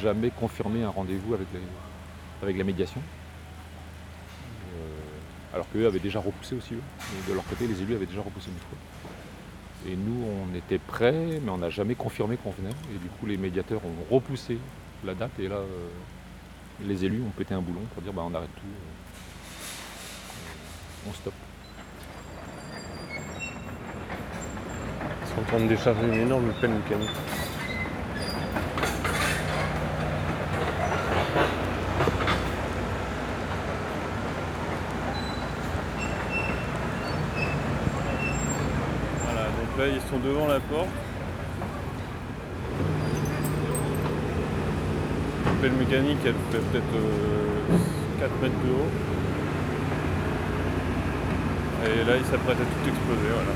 [0.02, 1.34] jamais confirmé un rendez-vous
[2.42, 3.02] avec la médiation.
[5.58, 6.82] Alors qu'eux avaient déjà repoussé aussi, eux.
[7.28, 8.78] De leur côté, les élus avaient déjà repoussé une fois.
[9.88, 12.76] Et nous, on était prêts, mais on n'a jamais confirmé qu'on venait.
[12.94, 14.60] Et du coup, les médiateurs ont repoussé
[15.04, 15.32] la date.
[15.40, 15.90] Et là, euh,
[16.86, 18.86] les élus ont pété un boulon pour dire bah, on arrête tout, euh,
[21.10, 21.34] on stoppe.
[25.24, 26.80] Ils sont en train de décharger une énorme mécanique.
[39.24, 40.88] Voilà, donc là ils sont devant la porte.
[45.64, 47.78] La mécanique elle fait peut-être euh,
[48.20, 48.92] 4 mètres de haut.
[51.86, 53.52] Et là ils s'apprêtent à tout exploser, voilà.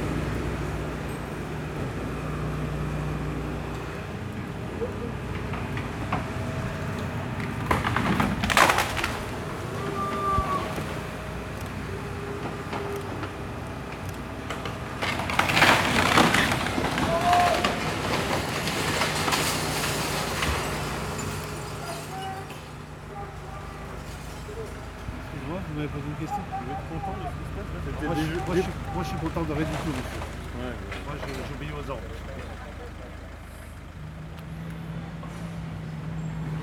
[24.31, 27.79] Excuse-moi, vous m'avez posé une question Vous êtes content de ce qui se passe là
[27.85, 29.93] C'était moi, je, des- moi, je suis, moi, je suis content de rien du tout,
[29.95, 30.21] monsieur.
[30.59, 30.75] Ouais.
[31.05, 32.11] Moi, je- j'obéis aux ordres.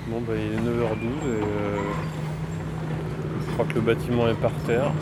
[0.09, 1.77] Bon bah il est 9h12 et euh,
[3.47, 4.93] je crois que le bâtiment est par terre.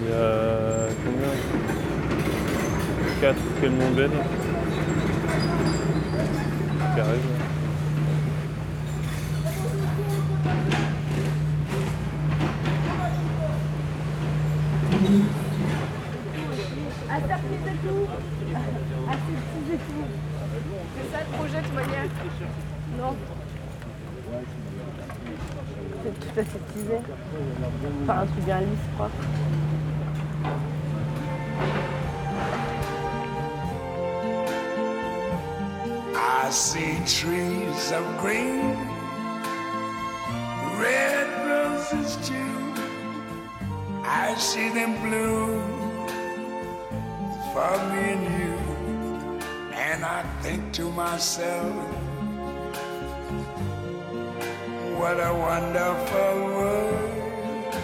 [0.00, 1.28] Il y a combien
[3.20, 4.10] 4 camions belles
[6.94, 7.33] qui arrivent.
[26.34, 26.98] Tout aseptisé.
[28.02, 28.78] Enfin, un truc bien lisse.
[36.16, 38.76] I see trees of green,
[40.78, 42.34] red roses too.
[44.04, 45.62] I see them bloom
[47.52, 48.58] for me and you.
[49.74, 51.72] And I think to myself,
[55.04, 57.74] what a wonderful world.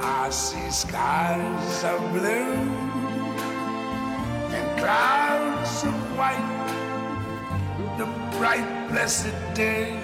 [0.00, 2.54] I see skies of blue
[4.56, 6.50] and clouds of white,
[7.98, 8.06] the
[8.38, 10.00] bright, blessed day,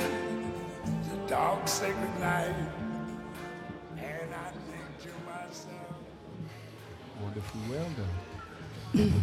[1.09, 2.55] the dark, sacred night.
[3.97, 5.97] And I think to myself,
[7.23, 7.99] Wonderful World.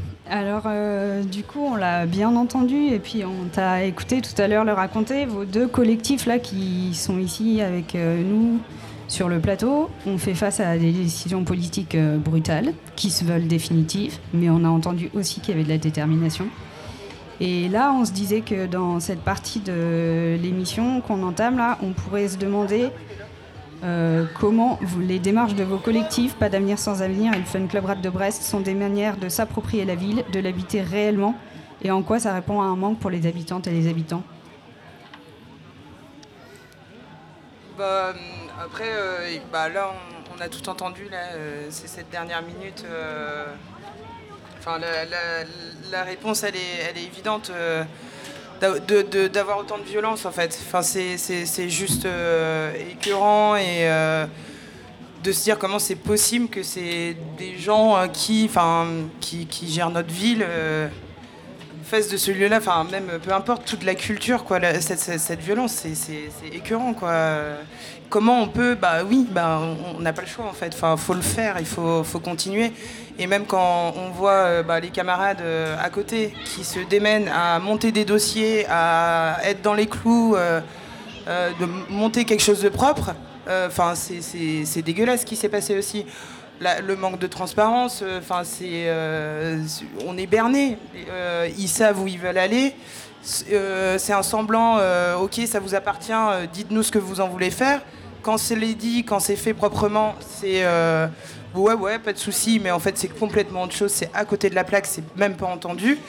[0.30, 4.48] Alors, euh, du coup, on l'a bien entendu et puis on t'a écouté tout à
[4.48, 5.26] l'heure le raconter.
[5.26, 8.60] Vos deux collectifs là qui sont ici avec euh, nous
[9.08, 13.48] sur le plateau ont fait face à des décisions politiques euh, brutales qui se veulent
[13.48, 16.48] définitives, mais on a entendu aussi qu'il y avait de la détermination.
[17.40, 21.92] Et là, on se disait que dans cette partie de l'émission qu'on entame là, on
[21.92, 22.90] pourrait se demander
[23.84, 27.86] euh, comment les démarches de vos collectifs, Pas d'avenir sans avenir et le Fun Club
[27.86, 31.36] Rad de Brest, sont des manières de s'approprier la ville, de l'habiter réellement,
[31.84, 34.24] et en quoi ça répond à un manque pour les habitantes et les habitants?
[37.78, 38.18] Bah, hum,
[38.63, 39.92] après, euh, bah, là,
[40.36, 42.84] on, a tout entendu, euh, c'est cette dernière minute.
[42.86, 43.46] euh,
[45.92, 47.52] la, réponse, elle est évidente.
[48.60, 50.58] D'avoir autant de violence, en fait.
[50.67, 54.26] Enfin, c'est juste euh, écœurant et euh,
[55.24, 58.88] de se dire comment c'est possible que c'est des gens euh, qui, enfin,
[59.20, 60.43] qui, qui gèrent notre ville.
[60.48, 60.88] euh,
[61.89, 65.71] fasse de ce lieu-là, enfin même peu importe toute la culture, quoi, cette, cette- violence,
[65.71, 67.13] c'est- c'est écœurant, quoi.
[68.10, 69.60] Comment on peut, bah oui, bah
[69.95, 70.73] on n'a pas le choix en fait.
[70.73, 72.71] Enfin, faut le faire, il faut, faut continuer.
[73.19, 77.28] Et même quand on voit euh, bah, les camarades euh, à côté qui se démènent
[77.28, 80.62] à monter des dossiers, à être dans les clous, euh,
[81.28, 83.13] de monter quelque chose de propre,
[83.67, 84.21] enfin c'est
[84.65, 86.06] c'est dégueulasse ce qui s'est passé aussi.
[86.60, 90.78] La- le manque de transparence, euh, enfin euh, c'est- on est berné.
[91.10, 92.74] Euh, ils savent où ils veulent aller.
[93.22, 94.78] C'est euh, un semblant.
[94.80, 96.12] euh, ok, ça vous appartient.
[96.13, 97.82] euh, Dites-nous ce que vous en voulez faire.
[98.24, 101.08] Quand c'est dit, quand c'est fait proprement, c'est euh,
[101.54, 102.60] ouais ouais, pas de souci.
[102.63, 103.91] Mais en fait, c'est complètement autre chose.
[103.91, 104.88] C'est à côté de la plaque.
[104.88, 106.00] C'est même pas entendu.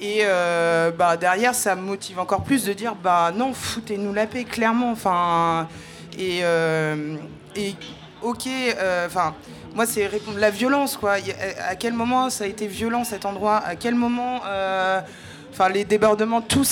[0.00, 4.26] Et euh, bah, derrière, ça me motive encore plus de dire bah non, foutez-nous la
[4.26, 4.92] paix, clairement.
[4.92, 5.68] Enfin,
[6.18, 7.16] et, euh,
[7.56, 7.74] et
[8.22, 9.34] ok, euh, enfin,
[9.74, 11.16] moi, c'est la violence, quoi.
[11.68, 13.58] À quel moment ça a été violent cet endroit?
[13.58, 15.00] À quel moment, euh,
[15.72, 16.64] les débordements, tout,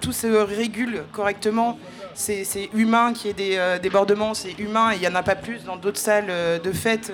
[0.00, 1.78] tout se régule correctement.
[2.14, 5.34] C'est humain qu'il y ait des euh, débordements, c'est humain il n'y en a pas
[5.34, 7.12] plus dans d'autres salles euh, de fête.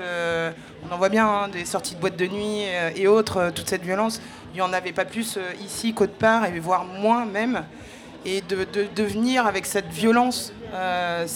[0.88, 2.62] on en voit bien, hein, des sorties de boîtes de nuit
[2.94, 4.22] et autres, toute cette violence.
[4.54, 7.64] Il n'y en avait pas plus ici qu'autre part, et voire moins même.
[8.24, 11.26] Et de, de, venir avec cette violence, euh,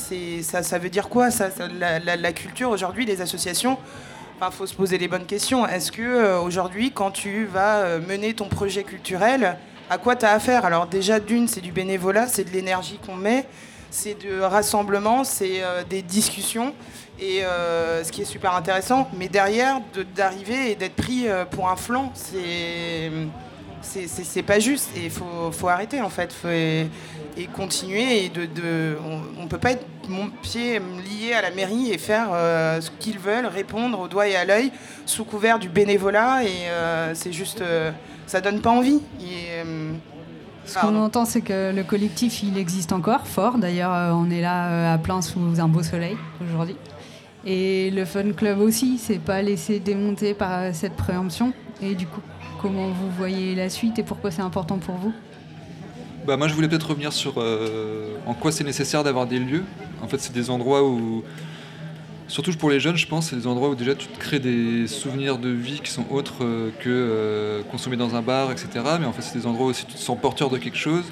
[0.43, 1.49] ça, ça veut dire quoi ça,
[1.81, 3.77] la, la- culture aujourd'hui, les associations?
[4.41, 5.67] Il faut se poser les bonnes questions.
[5.67, 9.57] Est-ce que euh, aujourd'hui, quand tu vas euh, mener ton projet culturel,
[9.91, 10.65] à quoi tu as affaire?
[10.65, 13.47] Alors déjà, d'une, c'est du bénévolat, c'est de l'énergie qu'on met,
[13.91, 16.73] c'est de rassemblement, c'est des discussions,
[17.19, 17.43] et
[18.03, 19.09] ce qui est super intéressant.
[19.17, 23.11] Mais derrière, de- d'arriver et d'être pris pour un flanc, c'est
[23.87, 26.89] c'est- pas juste et il faut, faut arrêter en fait Faut- et,
[27.37, 31.51] et continuer et de, de- on, on peut pas être mon pied lié à la
[31.51, 34.71] mairie et faire euh, ce qu'ils veulent répondre au doigt et à l'œil
[35.05, 37.91] sous couvert du bénévolat et euh, c'est juste euh,
[38.27, 39.63] ça donne pas envie Et,
[40.65, 43.57] Ce qu'on entend, c'est que le collectif, il existe encore, fort.
[43.59, 46.75] D'ailleurs, on est là à plein sous un beau soleil aujourd'hui.
[47.45, 51.53] Et le Fun Club aussi, c'est pas laissé démonter par cette préemption.
[51.81, 52.21] Et du coup,
[52.61, 55.13] comment vous voyez la suite et pourquoi c'est important pour vous
[56.27, 59.65] Bah, moi, je voulais peut-être revenir sur euh, en quoi c'est nécessaire d'avoir des lieux.
[60.03, 61.23] En fait, c'est des endroits où,
[62.29, 64.87] surtout pour les jeunes, je pense, c'est des endroits où déjà tu te crées des
[64.87, 68.69] souvenirs de vie qui sont autres euh, que euh, consommer dans un bar, etc.
[69.01, 71.05] Mais en fait, c'est des endroits où aussi tu te sens porteur de quelque chose,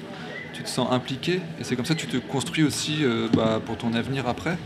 [0.53, 3.77] tu te sens impliqué, et c'est comme ça que tu te construis aussi bah, pour
[3.77, 4.57] ton avenir après.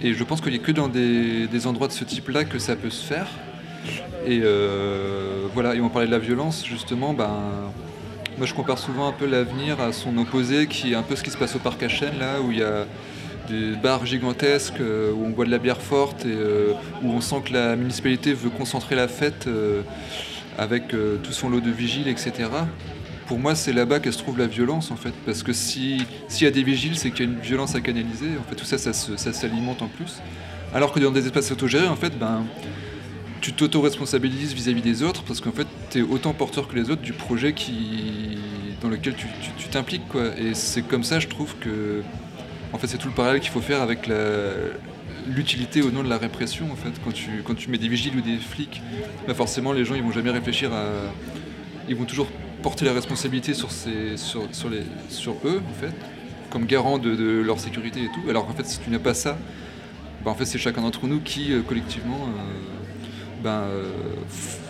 [0.00, 2.74] Et je pense qu'il n'y a que dans des endroits de ce type-là que ça
[2.76, 3.28] peut se faire.
[4.26, 7.30] Et euh, voilà, et on parlait de la violence, justement, ben,
[8.36, 11.22] moi je compare souvent un peu l'avenir à son opposé, qui est un peu ce
[11.22, 12.84] qui se passe au parc à Chênes, là, où il y a
[13.48, 16.72] des bars gigantesques euh, où on boit de la bière forte et euh,
[17.02, 19.48] où on sent que la municipalité veut concentrer la fête
[20.58, 22.32] avec tout son lot de vigiles, etc.
[23.26, 25.12] Pour moi, c'est là-bas qu'elle se trouve la violence, en fait.
[25.24, 27.80] Parce que si- s'il y a des vigiles, c'est qu'il y a une violence à
[27.80, 28.26] canaliser.
[28.40, 30.20] En fait, tout ça, ça s'alimente en plus.
[30.74, 32.44] Alors que dans des espaces autogérés, en fait, ben,
[33.40, 37.02] tu t'auto-responsabilises vis-à-vis des autres parce qu'en fait, tu es autant porteur que les autres
[37.02, 38.38] du projet qui...
[38.82, 39.26] dans lequel tu
[39.58, 40.08] tu- t'impliques.
[40.08, 40.36] quoi.
[40.38, 42.02] Et c'est comme ça, je trouve que.
[42.72, 44.08] En fait, c'est tout le parallèle qu'il faut faire avec
[45.26, 46.70] l'utilité au nom de la répression.
[46.72, 48.80] En fait, quand tu, quand tu mets des vigiles ou des flics,
[49.26, 50.84] bah forcément, les gens ils vont jamais réfléchir à.
[51.88, 52.28] Ils vont toujours
[52.62, 55.94] porter la responsabilité sur, sur, les, sur eux, en fait,
[56.50, 58.28] comme garant de, de leur sécurité et tout.
[58.28, 59.38] Alors qu'en fait, si tu n'as pas ça,
[60.24, 62.77] bah, en fait, c'est chacun d'entre nous qui, euh, collectivement, euh,
[63.42, 63.90] ben, euh,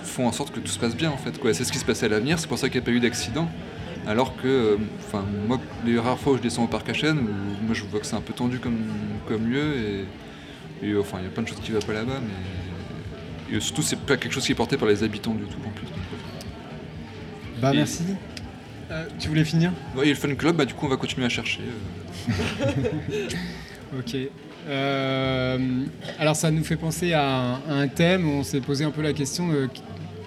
[0.05, 1.39] font en sorte que tout se passe bien, en fait.
[1.55, 3.01] C'est ce qui se passait à l'avenir, c'est pour ça qu'il n'y a pas eu
[3.01, 3.49] d'accident.
[4.07, 7.65] Alors que, euh, enfin, moi, les rares fois où je descends au parc à où
[7.67, 8.79] moi je vois que c'est un peu tendu comme,
[9.27, 10.05] comme lieu,
[10.83, 13.57] et, et, enfin, il y a plein de choses qui ne vont pas là-bas, mais
[13.57, 15.71] et surtout, c'est pas quelque chose qui est porté par les habitants du tout, en
[15.71, 15.87] plus.
[17.61, 18.03] Bah Et- merci.
[18.91, 19.73] Euh, tu voulais finir?
[20.03, 21.61] Et le Fun Club, bah, du coup, on va continuer à chercher.
[22.31, 23.29] euh.
[23.99, 24.17] Ok.
[24.69, 25.59] Euh,
[26.19, 28.29] alors ça nous fait penser à un, thème.
[28.29, 29.69] On s'est posé un peu la question de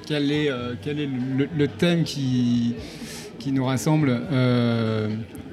[0.07, 1.09] quel est, euh, quel est
[1.55, 2.75] le, thème qui,
[3.47, 4.19] nous rassemble.
[4.31, 5.09] Euh,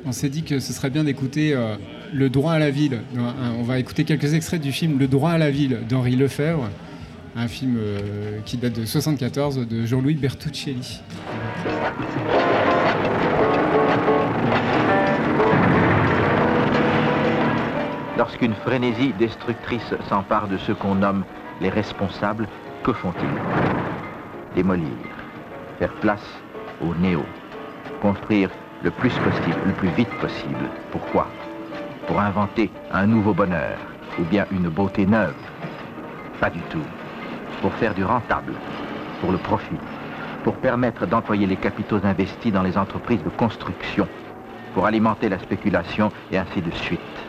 [0.07, 1.55] on s'est dit que ce serait bien d'écouter
[2.13, 3.01] Le droit à la ville.
[3.59, 6.71] On va écouter quelques extraits du film Le droit à la ville d'Henri Lefebvre,
[7.37, 7.79] un film
[8.47, 11.01] qui date de 74 de Jean-Louis Bertuccelli.
[18.19, 21.25] Lorsqu'une frénésie destructrice s'empare de ceux qu'on nomme
[21.61, 22.49] les responsables,
[22.83, 23.29] que font-ils?
[24.57, 24.89] Démolir,
[25.79, 26.29] faire place
[26.81, 27.25] au néo,
[28.03, 28.51] construire
[28.83, 30.69] le plus possible, le plus vite possible.
[30.91, 31.29] Pourquoi?
[32.09, 33.79] Pour inventer un nouveau bonheur
[34.19, 35.37] ou bien une beauté neuve?
[36.41, 36.83] Pas du tout.
[37.63, 38.55] Pour faire du rentable,
[39.21, 39.79] pour le profit,
[40.43, 44.09] pour permettre d'employer les capitaux investis dans les entreprises de construction,
[44.75, 47.28] pour alimenter la spéculation et ainsi de suite.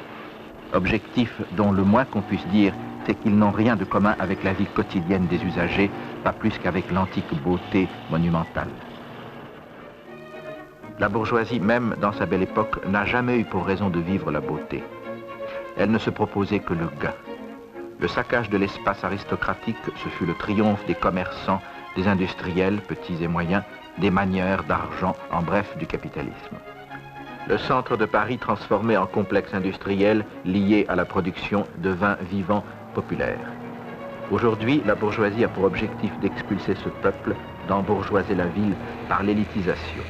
[0.74, 2.74] Objectif dont le moins qu'on puisse dire,
[3.06, 5.90] c'est qu'ils n'ont rien de commun avec la vie quotidienne des usagers,
[6.24, 8.70] pas plus qu'avec l'antique beauté monumentale.
[11.00, 14.42] La bourgeoisie, même dans sa belle époque, n'a jamais eu pour raison de vivre la
[14.42, 14.84] beauté.
[15.78, 17.14] Elle ne se proposait que le gain.
[18.00, 21.62] Le saccage de l'espace aristocratique, ce fut le triomphe des commerçants,
[21.96, 23.64] des industriels, petits et moyens,
[23.98, 26.58] des manieurs d'argent, en bref, du capitalisme.
[27.50, 32.64] Le centre de Paris transformé en complexe industriel lié à la production de vins vivants
[32.94, 33.52] populaires.
[34.30, 37.36] Aujourd'hui, la bourgeoisie a pour objectif d'expulser ce peuple,
[37.68, 38.76] d'embourgeoiser la ville
[39.08, 40.04] par l'élitisation.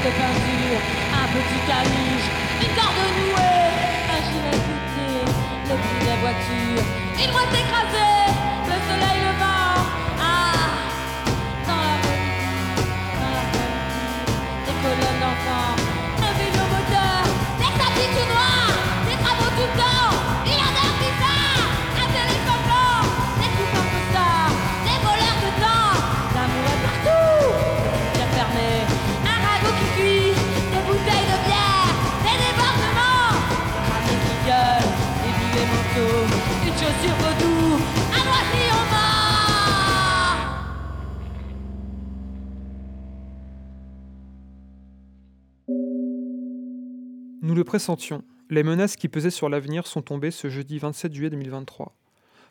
[0.00, 0.80] De peinture,
[1.12, 2.28] un petit caniche,
[2.62, 3.68] une corde nouée,
[4.08, 5.10] un gilet coûté,
[5.68, 6.84] le bruit des voitures,
[7.22, 7.89] une boîte écrasée,
[47.42, 48.22] Nous le pressentions.
[48.48, 51.96] Les menaces qui pesaient sur l'avenir sont tombées ce jeudi 27 juillet 2023.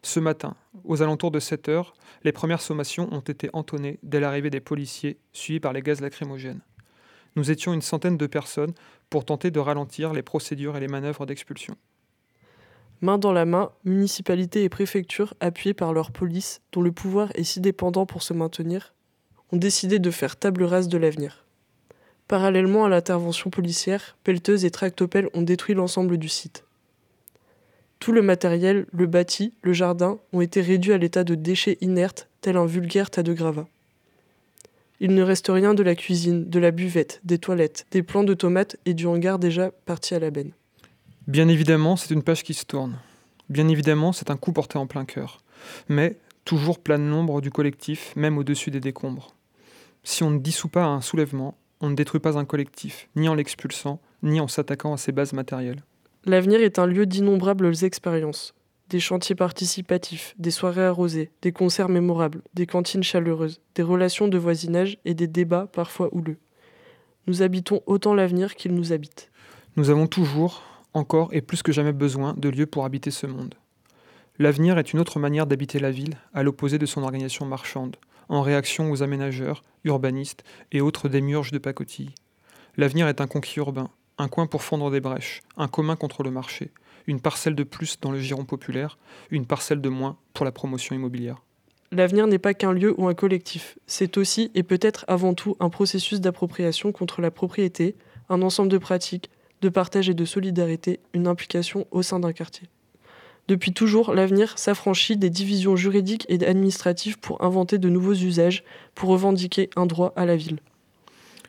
[0.02, 1.93] Ce matin, aux alentours de 7 heures,
[2.24, 6.62] les premières sommations ont été entonnées dès l'arrivée des policiers, suivis par les gaz lacrymogènes.
[7.36, 8.74] Nous étions une centaine de personnes
[9.10, 11.76] pour tenter de ralentir les procédures et les manœuvres d'expulsion.
[13.02, 17.43] Main dans la main, municipalités et préfectures, appuyées par leur police, dont le pouvoir est
[17.43, 18.93] si dépendant pour se maintenir,
[19.52, 21.45] ont décidé de faire table rase de l'avenir.
[22.28, 26.66] Parallèlement à l'intervention policière, pelleteuses et tractopelles ont détruit l'ensemble du site.
[28.00, 32.28] Tout le matériel, le bâti, le jardin ont été réduits à l'état de déchets inertes,
[32.41, 33.68] tel un vulgaire tas de gravats.
[35.00, 38.34] Il ne reste rien de la cuisine, de la buvette, des toilettes, des plants de
[38.34, 40.52] tomates et du hangar déjà parti à la benne.
[41.30, 42.98] Bien évidemment, c'est une page qui se tourne.
[43.50, 45.44] Bien évidemment, c'est un coup porté en plein cœur.
[45.88, 49.36] Mais toujours plane l'ombre du collectif, même au-dessus des décombres.
[50.04, 53.36] Si on ne dissout pas un soulèvement, on ne détruit pas un collectif, ni en
[53.36, 55.84] l'expulsant, ni en s'attaquant à ses bases matérielles.
[56.26, 58.56] L'avenir est un lieu d'innombrables expériences.
[58.90, 64.38] Des chantiers participatifs, des soirées arrosées, des concerts mémorables, des cantines chaleureuses, des relations de
[64.40, 66.40] voisinage et des débats parfois houleux.
[67.28, 69.30] Nous habitons autant l'avenir qu'il nous habite.
[69.76, 70.64] Nous avons toujours,
[71.00, 73.56] encore et plus que jamais besoin de lieux pour habiter ce monde.
[74.38, 77.95] L'avenir est une autre manière d'habiter la ville, à l'opposé de son organisation marchande,
[78.30, 82.14] en réaction aux aménageurs, urbanistes et autres démiurges de pacotille.
[82.78, 86.32] L'avenir est un conquis urbain, un coin pour fondre des brèches, un commun contre le
[86.32, 86.72] marché,
[87.08, 88.97] une parcelle de plus dans le giron populaire,
[89.32, 91.41] une parcelle de moins pour la promotion immobilière.
[91.91, 95.70] L'avenir n'est pas qu'un lieu ou un collectif, c'est aussi et peut-être avant tout un
[95.70, 97.95] processus d'appropriation contre la propriété,
[98.30, 99.32] un ensemble de pratiques,
[99.62, 102.68] de partage et de solidarité, une implication au sein d'un quartier.
[103.47, 109.10] Depuis toujours, l'avenir s'affranchit des divisions juridiques et administratives pour inventer de nouveaux usages, pour
[109.10, 110.60] revendiquer un droit à la ville.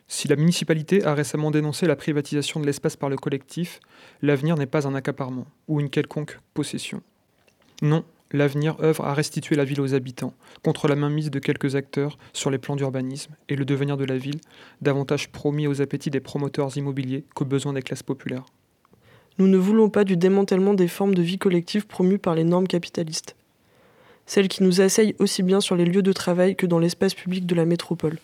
[0.08, 3.80] Si la municipalité a récemment dénoncé la privatisation de l'espace par le collectif,
[4.22, 7.02] l'avenir n'est pas un accaparement ou une quelconque possession.
[7.82, 12.18] Non, l'avenir œuvre à restituer la ville aux habitants, contre la mainmise de quelques acteurs
[12.32, 14.40] sur les plans d'urbanisme et le devenir de la ville,
[14.80, 18.46] davantage promis aux appétits des promoteurs immobiliers qu'aux besoins des classes populaires.
[19.38, 22.68] Nous ne voulons pas du démantèlement des formes de vie collective promues par les normes
[22.68, 23.36] capitalistes.
[24.26, 27.46] Celles qui nous asseyent aussi bien sur les lieux de travail que dans l'espace public
[27.46, 28.18] de la métropole.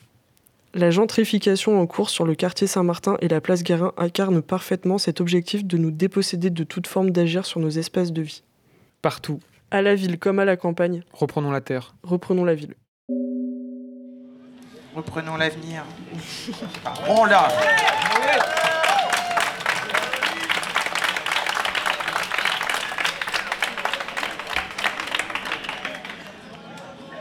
[0.75, 5.23] La gentrification en cours sur le quartier Saint-Martin et la place Guérin incarne parfaitement cet
[5.23, 8.43] objectif de nous déposséder de toute forme d'agir sur nos espaces de vie.
[9.01, 9.41] Partout.
[9.71, 11.03] À la ville comme à la campagne.
[11.13, 11.95] Reprenons la terre.
[12.03, 12.75] Reprenons la ville.
[14.95, 15.83] Reprenons l'avenir.
[17.09, 17.49] On l'a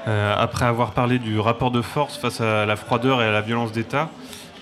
[0.08, 3.42] Euh, après avoir parlé du rapport de force face à la froideur et à la
[3.42, 4.12] violence d'État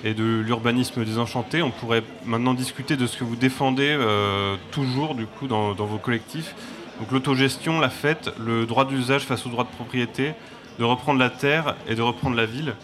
[0.05, 5.15] et de l'urbanisme désenchanté, on pourrait maintenant discuter de ce que vous défendez euh, toujours
[5.15, 6.55] du coup dans, dans vos collectifs.
[6.99, 10.33] Donc l'autogestion, la fête, le droit d'usage face au droit de propriété,
[10.79, 12.75] de reprendre la terre et de reprendre la ville.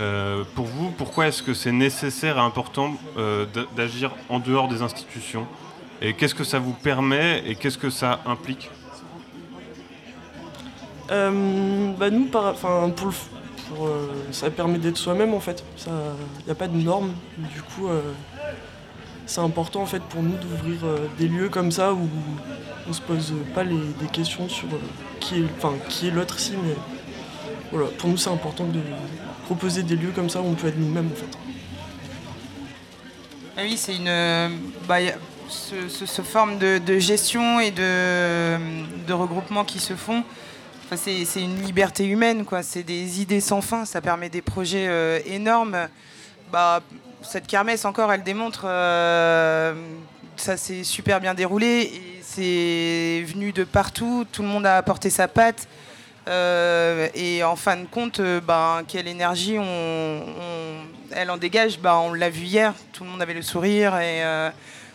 [0.00, 4.82] Euh, pour vous, pourquoi est-ce que c'est nécessaire et important euh, d'agir en dehors des
[4.82, 5.46] institutions?
[6.02, 8.70] Et qu'est-ce que ça vous permet et qu'est-ce que ça implique?
[11.10, 13.88] Euh, bah nous, pour
[14.30, 15.64] ça permet d'être soi-même en fait.
[15.86, 15.92] Il
[16.46, 17.12] n'y a pas de normes.
[17.38, 17.88] Du coup,
[19.26, 22.08] c'est important en fait pour nous d'ouvrir euh, des lieux comme ça où
[22.88, 24.78] on se pose pas les, des questions sur euh,
[25.20, 26.52] qui est, qui est l'autre ici.
[26.62, 26.74] Mais
[27.72, 28.80] voilà, pour nous, c'est important de
[29.46, 31.38] proposer des lieux comme ça où on peut être nous-mêmes en fait.
[33.56, 34.48] Ah oui, c'est une euh,
[34.88, 34.96] bah,
[35.48, 38.56] ce, ce- forme de, de gestion et de,
[39.06, 40.22] de regroupement qui se font.
[40.84, 42.62] Enfin, c'est une liberté humaine, quoi.
[42.62, 43.84] C'est des idées sans fin.
[43.84, 45.88] Ça permet des projets énormes.
[46.52, 46.82] Bah,
[47.24, 48.64] cette kermesse encore, elle démontre.
[48.66, 49.74] euh,
[50.36, 54.26] ça s'est super bien déroulé c'est venu de partout.
[54.30, 55.68] Tout le monde a apporté sa patte.
[56.26, 60.24] Euh, et en fin de compte, euh, ben, quelle énergie on,
[61.12, 64.22] elle en dégage, ben, on l'a vu hier, tout le monde avait le sourire et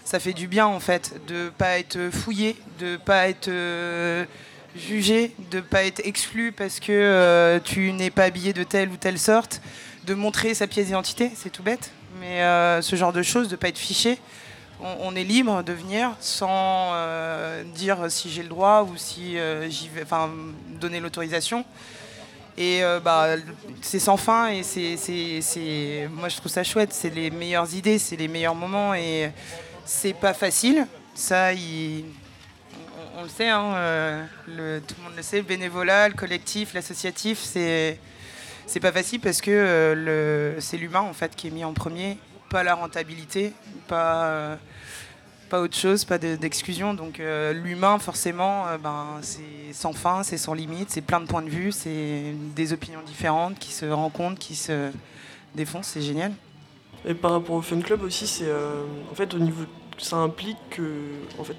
[0.03, 3.51] ça fait du bien en fait de pas être fouillé, de pas être
[4.75, 9.19] jugé, de pas être exclu parce que tu n'es pas habillé de telle ou telle
[9.19, 9.61] sorte,
[10.05, 13.55] de montrer sa pièce d'identité, c'est tout bête, mais euh, ce genre de choses, de
[13.55, 14.19] pas être fiché
[14.81, 19.69] on, est libre de venir sans euh, dire si j'ai le droit ou si euh,
[19.69, 20.29] j'y vais, enfin
[20.79, 21.65] donner l'autorisation.
[22.57, 23.35] Et bah,
[23.81, 26.93] c'est sans fin et c'est, c'est, c'est- moi je trouve ça chouette.
[26.93, 29.31] C'est les meilleures idées, c'est les meilleurs moments et
[29.85, 30.87] c'est pas facile.
[31.13, 35.37] Ça, on, on le sait, hein, le- tout le monde le sait.
[35.37, 37.97] Le bénévolat, le collectif, l'associatif, c'est
[38.69, 42.17] c'est pas facile parce que euh, c'est l'humain en fait qui est mis en premier
[42.49, 43.53] pas la rentabilité,
[43.87, 44.55] pas, euh,
[45.49, 46.95] pas autre chose, pas de- d'exclusion.
[46.95, 51.43] Donc euh, l'humain, forcément, ben, c'est sans fin, c'est sans limite, c'est plein de points
[51.43, 54.89] de vue, c'est des opinions différentes qui se rencontrent, qui se
[55.53, 56.31] défoncent, c'est génial.
[57.05, 58.51] Et par rapport au fun club aussi, c'est
[59.11, 59.63] en fait au niveau,
[59.99, 60.81] ça implique que
[61.37, 61.55] en fait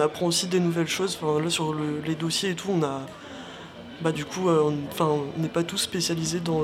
[0.00, 1.18] apprend aussi des nouvelles choses.
[1.20, 3.00] Là sur le- les dossiers et tout, on a
[4.02, 4.70] bah du coup, euh,
[5.00, 6.62] on- n'est pas tous spécialisés dans,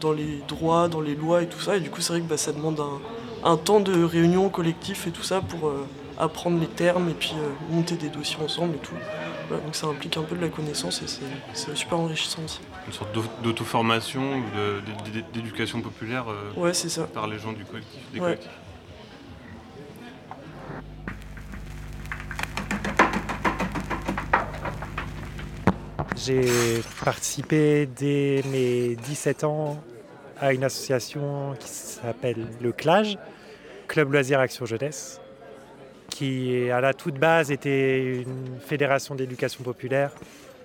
[0.00, 1.76] dans les droits, dans les lois et tout ça.
[1.76, 5.06] Et du coup, c'est vrai que bah, ça demande un, un temps de réunion collectif
[5.06, 5.86] et tout ça pour euh,
[6.18, 8.94] apprendre les termes et puis euh, monter des dossiers ensemble et tout.
[9.48, 11.06] Voilà, donc ça implique un peu de la connaissance et
[11.52, 12.60] c'est- super enrichissant aussi.
[12.86, 14.22] Une sorte d'au- d'auto-formation,
[15.32, 16.24] d'éducation populaire
[16.56, 17.04] Ouais, ça.
[17.04, 18.00] par les gens du collectif.
[18.12, 18.24] Des Ouais.
[18.26, 18.50] collectifs.
[26.24, 29.76] J'ai participé dès mes 17 ans
[30.40, 33.18] à une association qui s'appelle le CLAGE,
[33.88, 35.20] Club Loisirs Action Jeunesse,
[36.08, 40.12] qui à la toute base était une fédération d'éducation populaire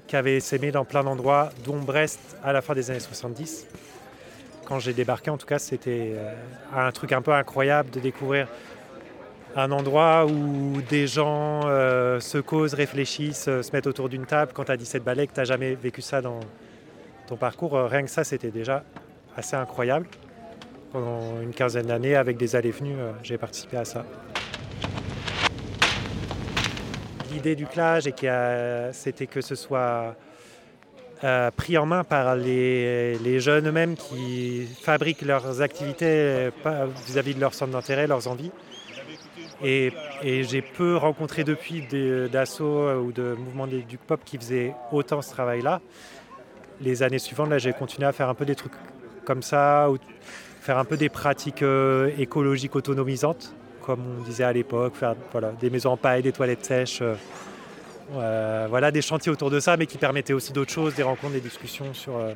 [0.08, 3.68] qui avait essaimé dans plein d'endroits, dont Brest à la fin des années 70.
[4.64, 6.34] Quand j'ai débarqué, en tout cas, c'était euh,
[6.74, 8.48] un truc un peu incroyable de découvrir
[9.56, 14.52] un endroit où des gens euh, se causent, réfléchissent, euh, se mettent autour d'une table
[14.54, 16.40] quand tu as 17 balais, que tu n'as jamais vécu ça dans
[17.28, 17.76] ton parcours.
[17.76, 18.84] euh, rien que ça, c'était déjà
[19.36, 20.08] assez incroyable.
[20.92, 24.06] Pendant une quinzaine d'années, avec des allées-venues, j'ai participé à ça.
[27.32, 28.06] L'idée du clash,
[28.92, 30.16] c'était que ce soit
[31.56, 36.50] pris en main par les, jeunes eux-mêmes qui fabriquent leurs activités
[37.06, 38.52] vis-à-vis de leur centre d'intérêt, leurs envies.
[39.64, 39.92] Et,
[40.24, 41.86] j'ai peu rencontré depuis
[42.32, 45.82] d'assauts ou de mouvements du pop qui faisaient autant ce travail-là.
[46.82, 48.74] Les années suivantes, là, j'ai continué à faire un peu des trucs
[49.26, 49.98] comme ça, ou
[50.62, 53.54] faire un peu des pratiques euh, écologiques autonomisantes,
[53.86, 57.16] comme on disait à l'époque, faire voilà, des maisons en paille, des toilettes sèches, euh,
[58.16, 61.34] euh, voilà, des chantiers autour de ça, mais qui permettaient aussi d'autres choses, des rencontres,
[61.34, 62.34] des discussions sur, euh,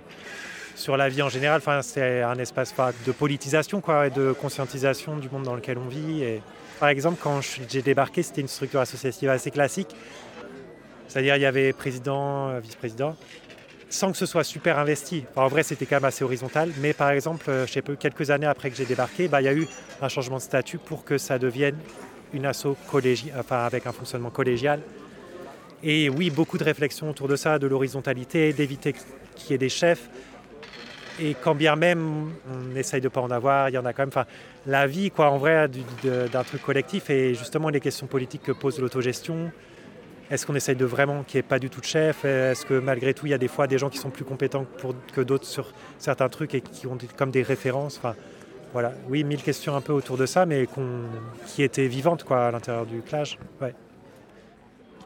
[0.75, 1.57] sur la vie en général.
[1.57, 2.73] Enfin, c'est un espace
[3.05, 6.23] de politisation quoi, et de conscientisation du monde dans lequel on vit.
[6.79, 9.95] Par exemple, quand j'ai débarqué, c'était une structure associative assez classique.
[11.07, 13.15] C'est-à-dire, il y avait président, euh, vice-président,
[13.89, 15.25] sans que ce soit super investi.
[15.35, 16.71] En vrai, c'était quand même assez horizontal.
[16.79, 19.47] Mais par exemple, euh, je sais quelques années après que j'ai débarqué, bah, il y
[19.47, 19.67] a eu
[20.01, 21.77] un changement de statut pour que ça devienne
[22.33, 22.75] une asso
[23.51, 24.81] avec un fonctionnement collégial.
[25.83, 28.95] Et oui, beaucoup de réflexions autour de ça, de l'horizontalité, d'éviter
[29.35, 30.09] qu'il y ait des chefs.
[31.19, 33.93] Et quand bien même on essaye de ne pas en avoir, il y en a
[33.93, 34.09] quand même.
[34.09, 34.25] Enfin,
[34.65, 35.69] la vie, quoi, en vrai,
[36.03, 39.51] d'un truc collectif et justement les questions politiques que pose l'autogestion.
[40.31, 42.25] Est-ce qu'on essaye de vraiment qu'il n'y ait pas du tout de chef?
[42.25, 44.65] Est-ce que malgré tout, il y a des fois des gens qui sont plus compétents
[45.13, 48.01] que d'autres sur certains trucs et qui ont comme des références?
[48.71, 48.93] Voilà.
[49.09, 50.67] Oui, mille questions un peu autour de ça, mais
[51.45, 53.37] qui étaient vivantes quoi, à l'intérieur du clash.
[53.61, 53.75] Ouais.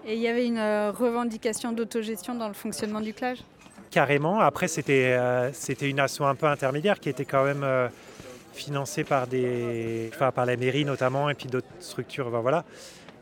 [0.05, 3.39] Et il y avait une euh, revendication d'autogestion dans le fonctionnement du clash?
[3.91, 4.39] Carrément.
[4.41, 7.87] Après, c'était euh, c'était une asso un peu intermédiaire qui était quand même euh,
[8.53, 12.29] financée par, des, la mairie notamment et puis d'autres structures.
[12.29, 12.65] ben voilà,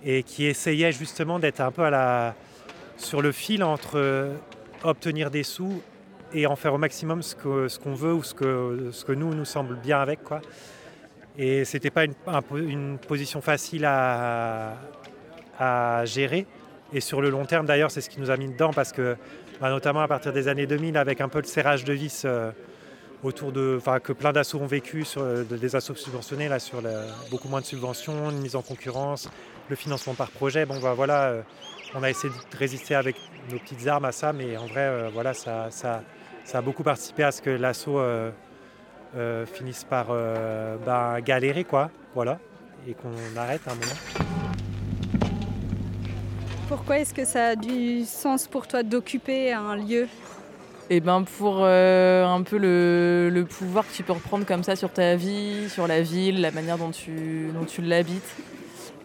[0.03, 2.35] et qui essayait justement d'être un peu à la,
[2.97, 4.33] sur le fil entre euh,
[4.83, 5.81] obtenir des sous
[6.33, 9.11] et en faire au maximum ce que- ce qu'on veut ou ce que, ce que
[9.13, 10.23] nous nous semble bien avec.
[10.23, 10.41] Quoi.
[11.37, 14.73] Et c'était pas une position facile à,
[15.59, 16.45] à gérer.
[16.93, 19.15] Et sur le long terme, d'ailleurs, c'est ce qui nous a mis dedans parce que,
[19.59, 22.51] bah, notamment à partir des années 2000, avec un peu le serrage de vis euh,
[23.23, 26.81] autour de, que plein d'assauts ont vécu, sur, euh, de- des assos subventionnés, là, sur
[27.31, 29.29] beaucoup moins de subventions, une mise en concurrence,
[29.69, 30.65] le financement par projet.
[30.65, 31.41] Bon, bah, voilà, euh,
[31.93, 33.15] on a essayé de résister avec
[33.51, 36.01] nos petites armes à ça, mais en vrai, voilà, ça, ça,
[36.53, 38.01] a beaucoup participé à ce que l'assaut
[39.45, 40.07] finisse par
[40.85, 42.39] bah, galérer, quoi, voilà,
[42.87, 44.44] et qu'on arrête un moment.
[46.67, 50.07] Pourquoi est-ce que ça a du sens pour toi d'occuper un lieu
[50.89, 54.91] Et ben pour euh, un peu le, pouvoir que tu peux reprendre comme ça sur
[54.91, 57.51] ta vie, sur la ville, la manière dont tu,
[57.83, 58.35] l'habites.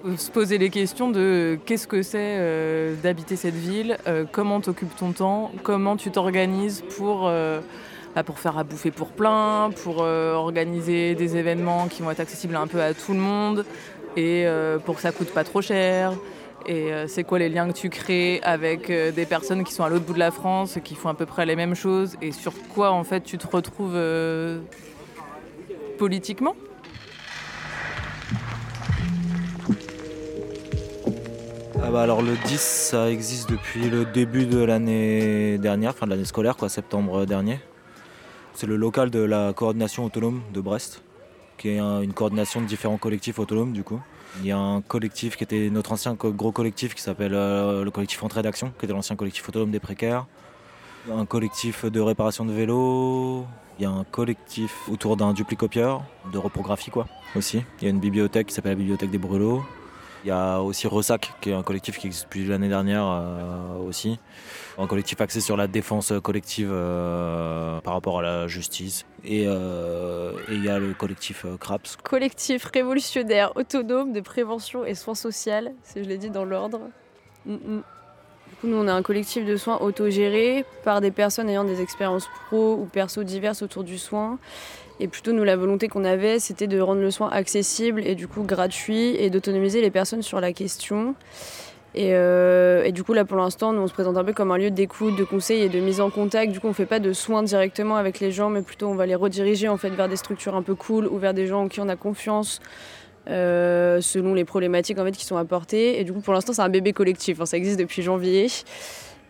[0.06, 3.98] Euh, Se poser les questions de euh, qu'est-ce que c'est d'habiter cette ville,
[4.32, 7.30] comment t'occupes ton temps, comment tu t'organises pour,
[8.14, 12.66] bah, faire à bouffer pour plein, pour organiser des événements qui vont être accessibles un
[12.66, 13.66] peu à tout le monde
[14.16, 14.46] et
[14.86, 16.14] pour que ça coûte pas trop cher.
[16.66, 19.82] Et euh, c'est quoi les liens que tu crées avec euh, des personnes qui sont
[19.82, 22.32] à l'autre bout de la France, qui font à peu près les mêmes choses, et
[22.32, 24.60] sur quoi en fait tu te retrouves euh,
[25.98, 26.54] politiquement?
[31.82, 36.10] Ah bah alors le 10 ça existe depuis le début de l'année dernière, fin de
[36.12, 37.58] l'année scolaire quoi, septembre dernier.
[38.54, 41.02] C'est le local de la coordination autonome de Brest
[41.56, 44.00] qui est un- une coordination de différents collectifs autonomes du coup.
[44.38, 47.90] Il y a un collectif qui était notre ancien gros collectif qui s'appelle euh, le
[47.90, 50.26] collectif Entrée d'Action, qui était l'ancien collectif autonome des précaires.
[51.10, 53.44] Un collectif de réparation de vélos.
[53.78, 56.02] Il y a un collectif autour d'un duplicopieur,
[56.32, 57.62] de reprographie quoi, aussi.
[57.80, 59.64] Il y a une bibliothèque qui s'appelle la Bibliothèque des Brûlots.
[60.24, 63.78] Il y a aussi Ressac, qui est un collectif qui existe depuis l'année dernière euh,
[63.78, 64.18] aussi.
[64.76, 69.06] Un collectif axé sur la défense collective euh, par rapport à la justice.
[69.24, 71.96] Et, euh, il y a le collectif CRAPS.
[72.02, 76.80] Collectif révolutionnaire autonome de prévention et soins sociaux, si je l'ai dit dans l'ordre.
[77.46, 77.82] Mm, mm.
[78.50, 81.80] Du coup, nous, on a un collectif de soins autogérés par des personnes ayant des
[81.80, 84.38] expériences pro ou perso diverses autour du soin.
[85.00, 88.28] Et plutôt, nous, la volonté qu'on avait, c'était de rendre le soin accessible et du
[88.28, 91.14] coup gratuit et d'autonomiser les personnes sur la question.
[91.94, 94.52] Et, euh, et du coup, là, pour l'instant, nous, on se présente un peu comme
[94.52, 96.52] un lieu d'écoute, de conseil et de mise en contact.
[96.52, 99.06] Du coup, on fait pas de soins directement avec les gens, mais plutôt on va
[99.06, 101.68] les rediriger en fait vers des structures un peu cool ou vers des gens en
[101.68, 102.60] qui on a confiance.
[103.28, 106.00] euh, selon les problématiques en fait, qui sont apportées.
[106.00, 107.36] Et du coup, pour l'instant, c'est un bébé collectif.
[107.38, 108.46] Enfin, ça existe depuis janvier.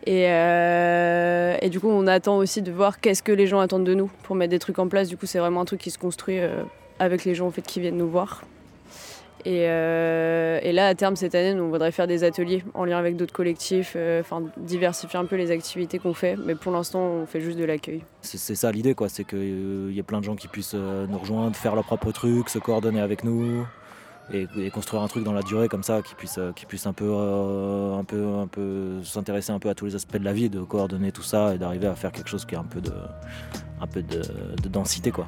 [0.05, 3.83] Et, euh, et du coup, on attend aussi de voir qu'est-ce que les gens attendent
[3.83, 5.07] de nous pour mettre des trucs en place.
[5.07, 6.63] Du coup, c'est vraiment un truc qui se construit euh,
[6.99, 8.43] avec les gens en fait, qui viennent nous voir.
[9.43, 12.85] Et, euh, et là, à terme, cette année, nous, on voudrait faire des ateliers en
[12.85, 13.97] lien avec d'autres collectifs,
[14.57, 16.35] diversifier un peu les activités qu'on fait.
[16.45, 18.03] Mais pour l'instant, on fait juste de l'accueil.
[18.21, 19.09] C'est ça l'idée, quoi.
[19.09, 22.49] C'est qu'il y ait plein de gens qui puissent nous rejoindre, faire leur propre truc,
[22.49, 23.65] se coordonner avec nous
[24.33, 26.93] et, construire un truc dans la durée comme ça, qui puisse, euh, qui puisse un
[26.93, 30.33] peu, euh, un peu, un peu s'intéresser un peu à tous les aspects de la
[30.33, 32.81] vie, de coordonner tout ça et d'arriver à faire quelque chose qui a un peu
[32.81, 32.93] de,
[33.81, 34.21] un peu de,
[34.61, 35.27] de densité, quoi.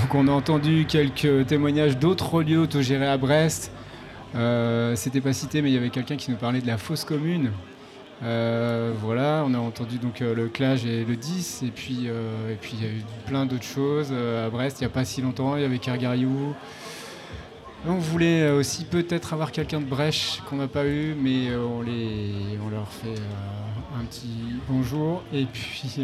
[0.00, 3.72] Donc on a entendu quelques témoignages d'autres lieux autogérés à Brest.
[4.34, 7.04] Euh, C'était pas cité, mais il y avait quelqu'un qui nous parlait de la fosse
[7.04, 7.50] commune.
[8.22, 12.52] Euh, voilà, on a entendu donc euh, le Clash et le 10, et puis euh,
[12.52, 14.80] et puis il y a eu plein d'autres choses à Brest.
[14.80, 16.54] Il n'y a pas si longtemps, il y avait Kergariou.
[17.86, 22.32] On voulait aussi peut-être avoir quelqu'un de Brèche qu'on n'a pas eu, mais on, les,
[22.72, 23.20] leur fait
[23.96, 25.22] un petit bonjour.
[25.32, 26.00] Et puis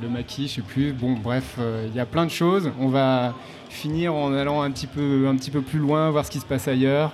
[0.00, 0.92] le maquis, je sais plus.
[0.94, 2.70] Bon, bref, il y a plein de choses.
[2.80, 3.34] On va
[3.68, 6.46] finir en allant un petit peu, un petit peu plus loin, voir ce qui se
[6.46, 7.12] passe ailleurs.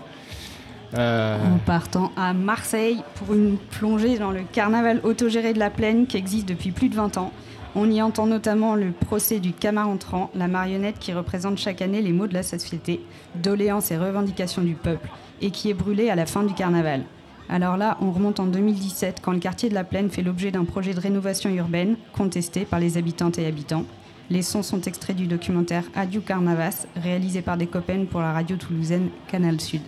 [0.94, 6.06] Euh, En partant à Marseille pour une plongée dans le carnaval autogéré de la Plaine
[6.06, 7.32] qui existe depuis plus de 20 ans.
[7.74, 12.00] On y entend notamment le procès du Camar entrant, la marionnette qui représente chaque année
[12.00, 13.00] les maux de la société,
[13.34, 15.08] doléances et revendications du peuple,
[15.42, 17.02] et qui est brûlée à la fin du carnaval.
[17.50, 20.64] Alors là, on remonte en 2017 quand le quartier de la Plaine fait l'objet d'un
[20.64, 23.84] projet de rénovation urbaine contesté par les habitantes et habitants.
[24.30, 28.56] Les sons sont extraits du documentaire Adieu Carnavas, réalisé par des copains pour la radio
[28.56, 29.80] toulousaine Canal Sud.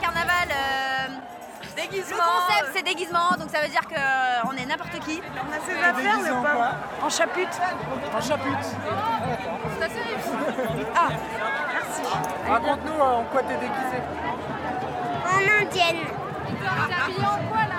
[0.00, 1.08] Carnaval, euh,
[1.90, 2.16] déguisement.
[2.16, 5.20] Le concept c'est déguisement, donc ça veut dire qu'on est n'importe qui.
[5.22, 7.60] On a ses affaires, mais pas En chapute.
[8.14, 8.66] En chapute.
[10.94, 11.08] Ah,
[11.72, 12.02] merci.
[12.48, 13.98] Raconte-nous euh, en quoi t'es déguisé.
[15.24, 16.06] En indienne.
[17.02, 17.78] habillé en quoi là?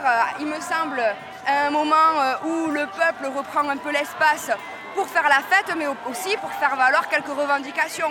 [0.00, 1.02] Part, euh, il me semble,
[1.46, 4.50] un moment euh, où le peuple reprend un peu l'espace
[4.94, 8.10] pour faire la fête, mais au- aussi pour faire valoir quelques revendications.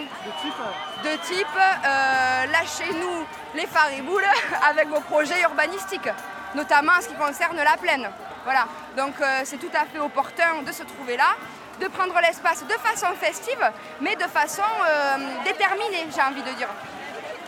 [1.03, 3.25] De type, euh, lâchez-nous
[3.55, 4.25] les fariboules
[4.69, 6.09] avec vos projets urbanistiques,
[6.55, 8.09] notamment en ce qui concerne la plaine.
[8.43, 8.65] Voilà,
[8.97, 11.35] donc euh, c'est tout à fait opportun de se trouver là,
[11.79, 13.71] de prendre l'espace de façon festive,
[14.01, 16.67] mais de façon euh, déterminée, j'ai envie de dire.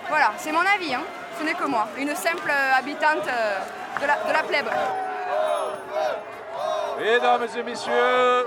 [0.10, 1.02] Voilà, c'est mon avis, hein.
[1.38, 3.28] ce n'est que moi, une simple habitante
[4.02, 4.70] de, la, de la plèbe.
[7.00, 8.46] Mesdames et messieurs,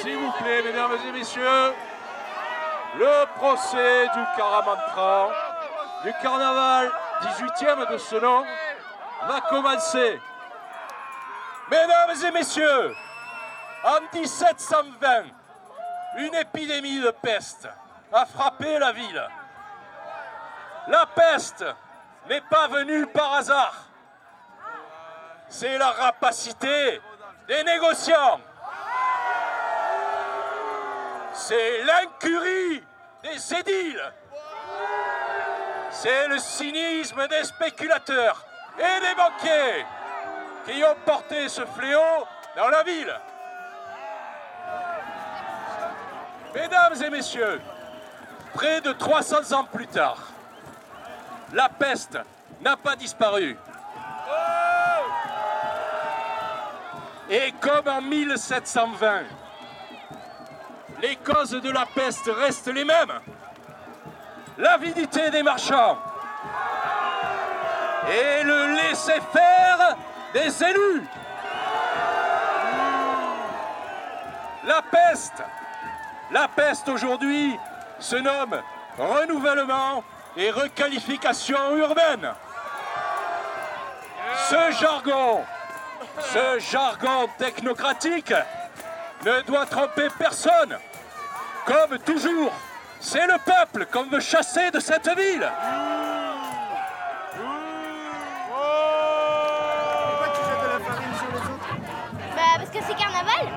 [0.00, 1.74] s'il vous plaît, mesdames et messieurs,
[2.98, 5.30] le procès du Caramantra,
[6.04, 6.90] du carnaval
[7.22, 8.44] 18e de ce nom,
[9.26, 10.20] va commencer.
[11.70, 12.94] Mesdames et messieurs,
[13.84, 15.24] en 1720,
[16.16, 17.68] une épidémie de peste
[18.12, 19.28] a frappé la ville.
[20.88, 21.64] La peste
[22.28, 23.74] n'est pas venue par hasard.
[25.48, 27.00] C'est la rapacité
[27.48, 28.40] des négociants.
[31.32, 32.84] C'est l'incurie
[33.22, 34.12] des édiles.
[35.90, 38.44] C'est le cynisme des spéculateurs
[38.78, 39.84] et des banquiers
[40.66, 43.14] qui ont porté ce fléau dans la ville.
[46.54, 47.60] Mesdames et messieurs,
[48.54, 50.29] près de 300 ans plus tard,
[51.52, 52.18] la peste
[52.60, 53.56] n'a pas disparu.
[57.28, 59.22] Et comme en 1720,
[61.00, 63.20] les causes de la peste restent les mêmes.
[64.58, 65.96] L'avidité des marchands
[68.08, 69.96] et le laisser-faire
[70.34, 71.04] des élus.
[74.64, 75.42] La peste,
[76.30, 77.56] la peste aujourd'hui
[77.98, 78.60] se nomme
[78.98, 80.02] renouvellement
[80.36, 82.32] et requalification urbaine.
[84.48, 85.44] Ce jargon,
[86.20, 88.32] ce jargon technocratique
[89.24, 90.78] ne doit tromper personne.
[91.66, 92.52] Comme toujours,
[93.00, 95.48] c'est le peuple qu'on veut chasser de cette ville.
[102.36, 103.48] Bah parce que c'est carnaval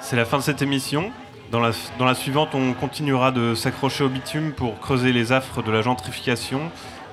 [0.00, 1.10] C'est la fin de cette émission.
[1.50, 5.82] Dans la suivante, on continuera de s'accrocher au bitume pour creuser les affres de la
[5.82, 6.60] gentrification.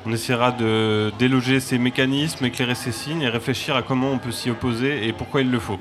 [0.05, 4.31] On essaiera de déloger ces mécanismes, éclairer ces signes et réfléchir à comment on peut
[4.31, 5.79] s'y opposer et pourquoi il le faut.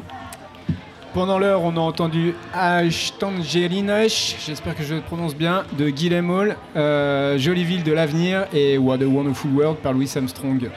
[1.14, 6.56] Pendant l'heure, on a entendu Ashtangerinash, j'espère que je le prononce bien, de Guillaume Hall,
[6.74, 10.70] euh, Jolie ville de l'avenir et What a Wonderful World par Louis Armstrong.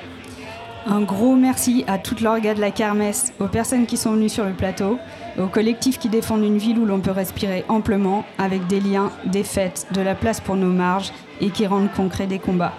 [0.88, 4.44] Un gros merci à toute l'orga de la kermesse, aux personnes qui sont venues sur
[4.44, 5.00] le plateau,
[5.40, 9.46] aux collectifs qui défendent une ville où l'on peut respirer amplement, avec des liens, des
[9.46, 12.74] fêtes, de la place pour nos marges et qui rendent concret des combats.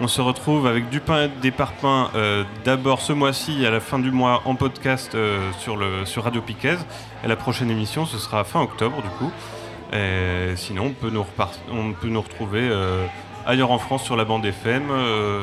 [0.00, 3.80] On se retrouve avec du pain et des parpaings euh, d'abord ce mois-ci à la
[3.80, 6.76] fin du mois en podcast euh, sur, le, sur Radio Piquez.
[7.24, 9.32] Et la prochaine émission, ce sera fin octobre du coup.
[9.92, 13.04] Et sinon, on peut nous, repart- on peut nous retrouver euh,
[13.44, 15.42] ailleurs en France sur la bande FM, euh,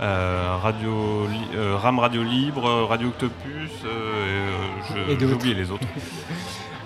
[0.00, 4.48] Radio, euh, RAM Radio Libre, Radio Octopus, euh,
[5.18, 5.86] j'ai oublié les autres.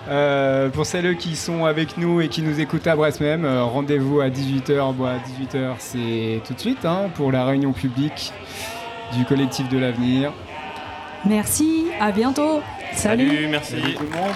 [0.07, 3.63] Euh, pour celles qui sont avec nous et qui nous écoutent à Brest même, euh,
[3.63, 4.93] rendez-vous à 18h.
[4.93, 8.31] Bon, à 18h, c'est tout de suite hein, pour la réunion publique
[9.17, 10.31] du collectif de l'avenir.
[11.25, 12.61] Merci, à bientôt.
[12.93, 13.27] Salut.
[13.27, 13.71] Salut, merci.
[13.71, 14.35] Salut tout le monde.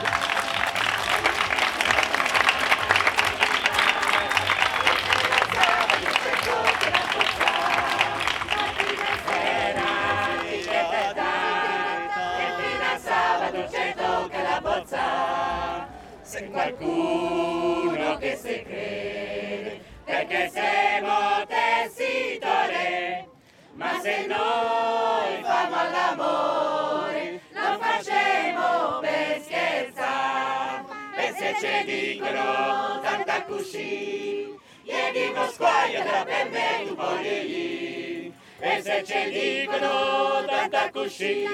[16.60, 23.28] Qualcuno che si crede perché siamo tessitori
[23.76, 30.84] ma se noi famo all'amore lo facciamo per scherzare
[31.16, 34.54] e se ci dicono tanta così
[34.84, 41.48] io dico squaglio da per me tu voglio e se ci dicono tanta così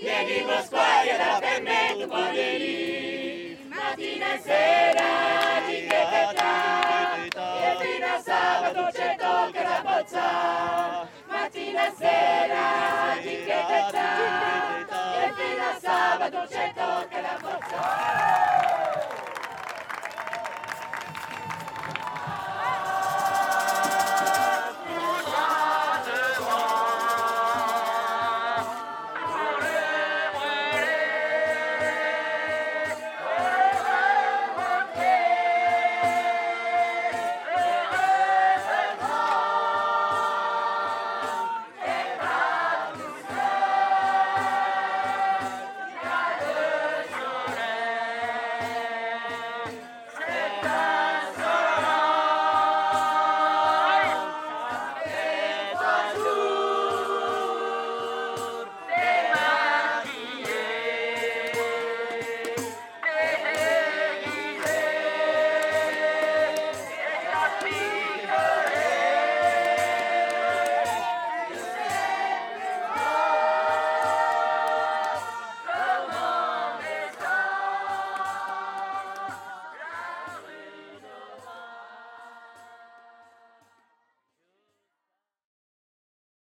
[0.00, 3.21] io dico squaglio da per me tu e
[4.40, 6.00] sera di che
[7.60, 11.08] e fino a sabato c'è tocca la bozza.
[11.28, 13.92] Mattina e sera di che e
[15.36, 18.61] fino a sabato c'è tocca la bozza.